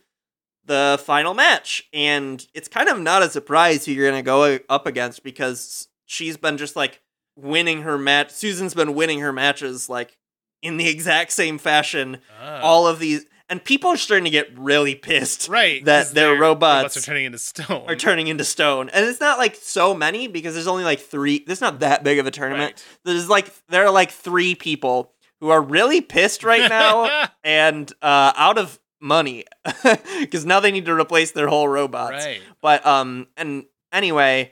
the 0.66 1.02
final 1.04 1.34
match. 1.34 1.88
And 1.94 2.46
it's 2.54 2.68
kind 2.68 2.88
of 2.90 3.00
not 3.00 3.24
a 3.24 3.30
surprise 3.30 3.86
who 3.86 3.94
you're 3.94 4.10
gonna 4.10 4.22
go 4.22 4.60
up 4.70 4.86
against 4.86 5.24
because 5.24 5.88
she's 6.06 6.38
been 6.38 6.58
just 6.58 6.76
like 6.76 7.02
winning 7.38 7.82
her 7.84 7.98
match. 7.98 8.32
Susan's 8.32 8.74
been 8.74 8.94
winning 8.96 9.22
her 9.22 9.34
matches 9.34 9.90
like 9.90 10.18
in 10.64 10.78
the 10.78 10.90
exact 10.90 11.32
same 11.32 11.58
fashion. 11.58 12.18
Ah. 12.42 12.62
All 12.62 12.88
of 12.88 13.00
these 13.00 13.26
and 13.50 13.64
people 13.64 13.92
are 13.92 13.98
starting 13.98 14.24
to 14.24 14.32
get 14.32 14.58
really 14.58 14.96
pissed 14.96 15.48
right 15.50 15.84
that 15.86 16.10
their 16.12 16.36
robots 16.36 16.98
are 16.98 17.02
turning 17.02 17.26
into 17.26 17.38
stone. 17.38 17.84
are 17.88 17.96
turning 17.96 18.28
into 18.28 18.44
stone. 18.44 18.90
And 18.90 19.06
it's 19.06 19.20
not 19.20 19.38
like 19.38 19.56
so 19.56 19.94
many 19.94 20.28
because 20.28 20.56
there's 20.56 20.66
only 20.68 20.84
like 20.84 21.00
three. 21.00 21.44
There's 21.46 21.62
not 21.62 21.82
that 21.82 22.04
big 22.04 22.18
of 22.18 22.26
a 22.26 22.32
tournament. 22.32 22.74
Right. 22.74 23.00
There's 23.04 23.30
like 23.30 23.54
there 23.68 23.86
are 23.86 23.92
like 23.92 24.12
three 24.12 24.56
people 24.56 25.12
who 25.40 25.50
are 25.50 25.62
really 25.62 26.02
pissed 26.02 26.44
right 26.44 26.70
now 26.70 27.28
and 27.44 27.92
uh, 28.02 28.32
out 28.36 28.58
of 28.58 28.80
money 29.02 29.44
because 30.22 30.46
now 30.46 30.62
they 30.62 30.72
need 30.72 30.86
to 30.86 30.94
replace 30.94 31.32
their 31.32 31.48
whole 31.48 31.68
robots. 31.68 32.26
right. 32.26 32.42
But 32.62 32.86
um, 32.86 33.28
and 33.36 33.66
anyway, 33.92 34.52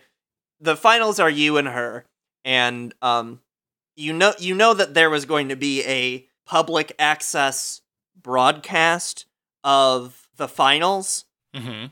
the 0.59 0.75
finals 0.75 1.19
are 1.19 1.29
you 1.29 1.57
and 1.57 1.67
her, 1.67 2.05
and 2.43 2.93
um, 3.01 3.39
you 4.01 4.13
know 4.13 4.33
you 4.39 4.55
know 4.55 4.73
that 4.73 4.93
there 4.93 5.09
was 5.09 5.25
going 5.25 5.49
to 5.49 5.55
be 5.55 5.83
a 5.85 6.27
public 6.45 6.93
access 6.99 7.81
broadcast 8.21 9.25
of 9.63 10.27
the 10.37 10.47
finals. 10.47 11.25
hmm 11.55 11.85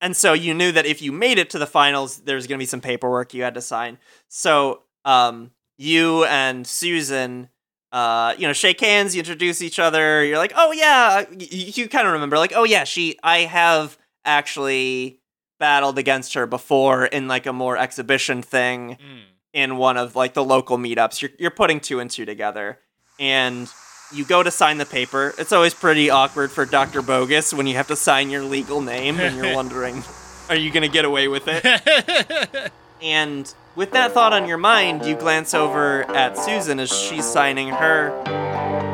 And 0.00 0.16
so 0.16 0.32
you 0.32 0.52
knew 0.54 0.72
that 0.72 0.86
if 0.86 1.00
you 1.00 1.12
made 1.12 1.38
it 1.38 1.50
to 1.50 1.58
the 1.58 1.66
finals, 1.66 2.18
there's 2.26 2.46
going 2.46 2.58
to 2.58 2.62
be 2.62 2.66
some 2.66 2.80
paperwork 2.80 3.32
you 3.32 3.42
had 3.42 3.54
to 3.54 3.60
sign. 3.60 3.98
So 4.28 4.82
um, 5.04 5.50
you 5.78 6.24
and 6.24 6.66
Susan, 6.66 7.48
uh, 7.92 8.34
you 8.36 8.46
know, 8.46 8.52
shake 8.52 8.80
hands, 8.80 9.14
you 9.14 9.20
introduce 9.20 9.62
each 9.62 9.78
other. 9.78 10.24
You're 10.24 10.38
like, 10.38 10.52
oh 10.56 10.72
yeah, 10.72 11.24
you, 11.30 11.72
you 11.76 11.88
kind 11.88 12.06
of 12.06 12.12
remember, 12.12 12.36
like, 12.38 12.52
oh 12.54 12.64
yeah, 12.64 12.84
she, 12.84 13.18
I 13.22 13.38
have 13.40 13.96
actually 14.24 15.20
battled 15.60 15.98
against 15.98 16.34
her 16.34 16.46
before 16.46 17.06
in 17.06 17.28
like 17.28 17.46
a 17.46 17.52
more 17.52 17.76
exhibition 17.76 18.42
thing 18.42 18.98
Mm. 19.00 19.22
In 19.54 19.78
one 19.78 19.96
of 19.96 20.14
like 20.14 20.34
the 20.34 20.44
local 20.44 20.76
meetups. 20.76 21.22
You're 21.22 21.30
you're 21.38 21.50
putting 21.50 21.80
two 21.80 22.00
and 22.00 22.10
two 22.10 22.26
together, 22.26 22.78
and 23.18 23.70
you 24.12 24.26
go 24.26 24.42
to 24.42 24.50
sign 24.50 24.76
the 24.76 24.84
paper. 24.84 25.32
It's 25.38 25.52
always 25.52 25.72
pretty 25.72 26.10
awkward 26.10 26.50
for 26.50 26.66
Doctor 26.66 27.00
Bogus 27.00 27.54
when 27.54 27.66
you 27.66 27.74
have 27.76 27.86
to 27.86 27.96
sign 27.96 28.28
your 28.28 28.42
legal 28.42 28.82
name 28.82 29.18
and 29.18 29.34
you're 29.36 29.54
wondering, 29.60 30.02
are 30.50 30.56
you 30.56 30.70
gonna 30.70 30.88
get 30.88 31.06
away 31.06 31.28
with 31.28 31.44
it? 31.46 32.72
And 33.02 33.52
with 33.76 33.90
that 33.90 34.12
thought 34.12 34.32
on 34.32 34.48
your 34.48 34.56
mind, 34.56 35.04
you 35.04 35.14
glance 35.14 35.52
over 35.52 36.04
at 36.16 36.38
Susan 36.38 36.80
as 36.80 36.90
she's 36.90 37.26
signing 37.26 37.68
her 37.68 38.08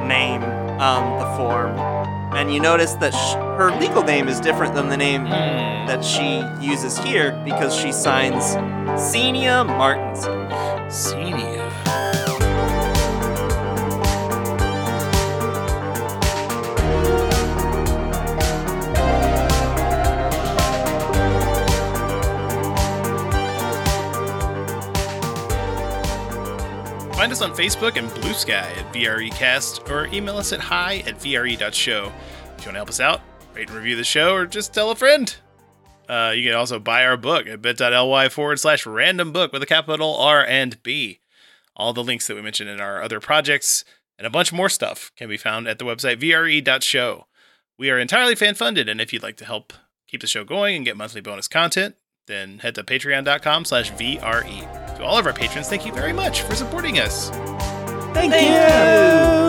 name 0.09 0.43
on 0.43 1.19
the 1.21 1.37
form, 1.37 1.79
and 2.35 2.53
you 2.53 2.59
notice 2.59 2.95
that 2.95 3.13
sh- 3.15 3.35
her 3.59 3.71
legal 3.79 4.03
name 4.03 4.27
is 4.27 4.41
different 4.41 4.75
than 4.75 4.89
the 4.89 4.97
name 4.97 5.27
Hmm. 5.27 5.87
that 5.87 6.03
she 6.05 6.43
uses 6.67 6.99
here 6.99 7.41
because 7.45 7.73
she 7.77 7.93
signs 7.93 8.55
Xenia 8.99 9.65
Martinson. 9.65 10.51
Senior. 10.91 11.71
Find 27.21 27.33
us 27.33 27.43
on 27.43 27.53
Facebook 27.53 27.97
and 27.97 28.09
Blue 28.15 28.33
Sky 28.33 28.55
at 28.55 28.93
VREcast 28.95 29.91
or 29.91 30.07
email 30.07 30.39
us 30.39 30.55
at 30.55 30.61
hi 30.61 31.05
at 31.07 31.19
VRE.show. 31.19 31.61
If 31.67 32.01
you 32.01 32.07
want 32.07 32.13
to 32.59 32.71
help 32.73 32.89
us 32.89 32.99
out, 32.99 33.21
rate 33.55 33.69
and 33.69 33.77
review 33.77 33.95
the 33.95 34.05
show 34.05 34.35
or 34.35 34.47
just 34.47 34.73
tell 34.73 34.91
a 34.91 34.97
friend. 34.97 35.37
Uh, 36.11 36.33
you 36.33 36.43
can 36.43 36.59
also 36.59 36.81
buy 36.81 37.05
our 37.05 37.17
book 37.17 37.47
at 37.47 37.63
bit.ly 37.63 38.29
forward 38.29 38.59
slash 38.59 38.85
random 38.85 39.33
book 39.33 39.53
with 39.53 39.63
a 39.63 39.67
capital 39.67 40.17
R 40.17 40.45
and 40.45 40.83
B. 40.83 41.21
All 41.77 41.93
the 41.93 42.03
links 42.03 42.27
that 42.27 42.35
we 42.35 42.43
mentioned 42.43 42.69
in 42.69 42.81
our 42.81 43.01
other 43.01 43.21
projects 43.21 43.85
and 44.19 44.27
a 44.27 44.31
bunch 44.31 44.53
more 44.53 44.69
stuff 44.69 45.13
can 45.17 45.29
be 45.29 45.37
found 45.37 45.69
at 45.69 45.79
the 45.79 45.85
website 45.85 46.19
vre.show. 46.19 47.27
We 47.79 47.91
are 47.91 47.99
entirely 47.99 48.35
fan 48.35 48.57
funded, 48.57 48.89
and 48.89 49.01
if 49.01 49.13
you'd 49.13 49.23
like 49.23 49.37
to 49.37 49.45
help 49.45 49.73
keep 50.09 50.21
the 50.21 50.27
show 50.27 50.43
going 50.43 50.75
and 50.75 50.85
get 50.85 50.97
monthly 50.97 51.21
bonus 51.21 51.47
content, 51.47 51.95
then 52.27 52.59
head 52.59 52.75
to 52.75 52.83
patreon.com 52.83 53.65
slash 53.65 53.93
VRE. 53.93 54.97
To 54.97 55.05
all 55.05 55.17
of 55.17 55.27
our 55.27 55.33
patrons, 55.33 55.69
thank 55.69 55.87
you 55.87 55.93
very 55.93 56.13
much 56.13 56.43
for 56.43 56.57
supporting 56.57 56.99
us. 56.99 57.31
Thank, 58.13 58.35
you. 58.35 58.41
I 58.41 59.40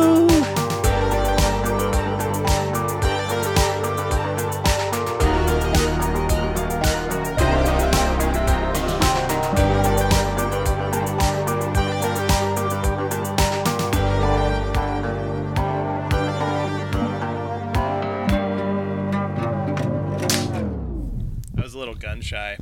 was 22.21 22.31
a 22.31 22.57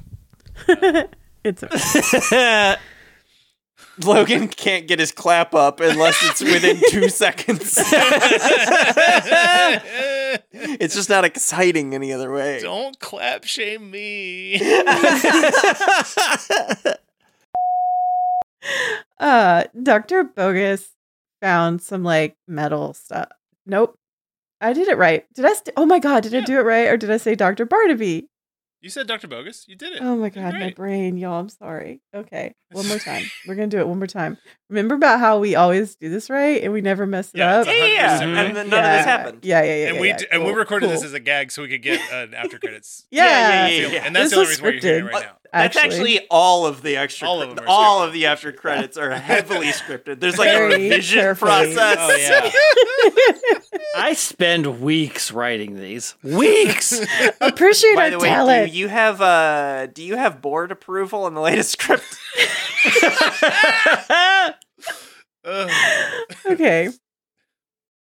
little 0.68 0.96
shy. 0.96 1.08
It's 1.42 1.64
okay. 1.64 2.76
Logan 4.06 4.50
can't 4.50 4.88
get 4.90 5.00
his 5.00 5.14
clap 5.14 5.56
up 5.56 5.80
unless 5.80 6.22
it's 6.22 6.42
within 6.42 6.82
two 6.90 7.08
seconds. 7.08 7.78
it's 10.52 10.96
just 10.96 11.10
not 11.10 11.24
exciting 11.24 11.96
any 11.96 12.12
other 12.12 12.30
way. 12.32 12.60
Don't 12.62 13.00
clap 13.00 13.46
shame 13.46 13.90
me. 13.90 14.60
uh 19.20 19.64
Dr. 19.82 20.24
Bogus 20.26 20.90
found 21.42 21.82
some 21.82 22.04
like 22.04 22.36
metal 22.50 22.94
stuff. 22.94 23.30
Nope. 23.66 23.98
I 24.60 24.74
did 24.74 24.90
it 24.90 24.98
right. 24.98 25.26
Did 25.34 25.46
I 25.46 25.54
st- 25.54 25.74
Oh 25.78 25.86
my 25.86 26.00
god, 26.00 26.24
did 26.24 26.36
I 26.36 26.42
do 26.42 26.60
it 26.60 26.64
right 26.64 26.88
or 26.88 26.98
did 26.98 27.10
I 27.12 27.18
say 27.18 27.34
Dr. 27.36 27.66
Barnaby? 27.66 28.28
You 28.82 28.90
said 28.90 29.08
Dr. 29.08 29.28
Bogus. 29.28 29.68
You 29.68 29.76
did 29.76 29.92
it. 29.94 30.02
Oh 30.02 30.16
my 30.16 30.30
god, 30.30 30.54
my 30.54 30.70
brain, 30.72 31.18
y'all. 31.18 31.40
I'm 31.40 31.50
sorry. 31.50 32.02
Okay, 32.16 32.54
one 32.72 32.88
more 32.88 32.98
time. 32.98 33.30
We're 33.46 33.56
gonna 33.56 33.68
do 33.68 33.80
it 33.80 33.88
one 33.88 33.98
more 33.98 34.08
time. 34.08 34.38
Remember 34.70 34.96
about 34.96 35.20
how 35.20 35.38
we 35.40 35.56
always 35.56 35.96
do 35.98 36.08
this 36.10 36.30
right 36.30 36.64
and 36.64 36.72
we 36.72 36.80
never 36.80 37.06
mess 37.06 37.32
it 37.34 37.40
Yeah, 37.40 37.58
up? 37.58 37.68
it's 37.68 37.78
Yeah, 37.78 37.86
yeah, 37.88 38.20
100% 38.22 38.48
and 38.48 38.56
then 38.56 38.70
none 38.70 38.86
of 38.86 38.92
this 38.92 39.06
happened. 39.06 39.40
Yeah, 39.44 39.64
yeah, 39.64 39.76
yeah. 39.76 39.88
and 39.88 39.96
yeah, 39.96 40.02
we 40.02 40.08
yeah. 40.10 40.18
d- 40.18 40.28
and 40.32 40.44
we 40.44 40.50
Cool, 40.52 40.60
recorded 40.60 40.90
this 40.92 41.04
as 41.04 41.14
a 41.14 41.20
gag 41.20 41.52
so 41.52 41.62
we 41.62 41.68
could 41.68 41.82
get 41.82 42.00
an 42.14 42.34
after 42.34 42.58
credits. 42.58 43.06
yeah, 43.12 43.24
yeah, 43.26 43.68
yeah, 43.68 43.80
feel. 43.82 43.92
yeah. 43.92 44.04
And 44.06 44.16
that's 44.16 44.26
This 44.26 44.32
the 44.32 44.36
only 44.38 44.48
was 44.48 44.62
reason 44.62 44.64
why 44.64 44.72
you're 44.72 44.82
hearing 44.82 45.06
it 45.08 45.12
right 45.14 45.26
now. 45.26 45.38
That's 45.52 45.78
actually 45.78 46.28
all 46.30 46.66
of 46.66 46.82
the 46.82 46.98
extra. 46.98 47.28
All 47.28 47.44
cre- 47.44 47.52
of 47.52 47.60
all 47.68 48.04
of 48.04 48.14
the 48.14 48.26
after 48.28 48.52
credits 48.52 48.98
are 48.98 49.12
heavily 49.16 49.68
scripted. 49.68 50.20
There's 50.20 50.38
like 50.38 50.50
a 50.50 50.64
revision 50.68 51.20
carefully. 51.22 51.74
process. 51.74 51.98
Oh 52.00 52.16
yeah. 52.16 53.60
I 53.96 54.14
spend 54.14 54.82
weeks 54.82 55.32
writing 55.32 55.76
these. 55.76 56.16
Weeks. 56.24 57.00
appreciate 57.42 57.96
By 57.96 58.06
our 58.06 58.12
the 58.12 58.46
way, 58.46 58.68
do 58.70 58.78
you 58.78 58.88
have 58.90 59.22
uh 59.22 59.88
do 59.88 60.04
you 60.04 60.16
have 60.18 60.42
board 60.42 60.72
approval 60.72 61.24
on 61.24 61.34
the 61.34 61.42
latest 61.42 61.72
script? 61.72 62.04
Okay. 66.46 66.90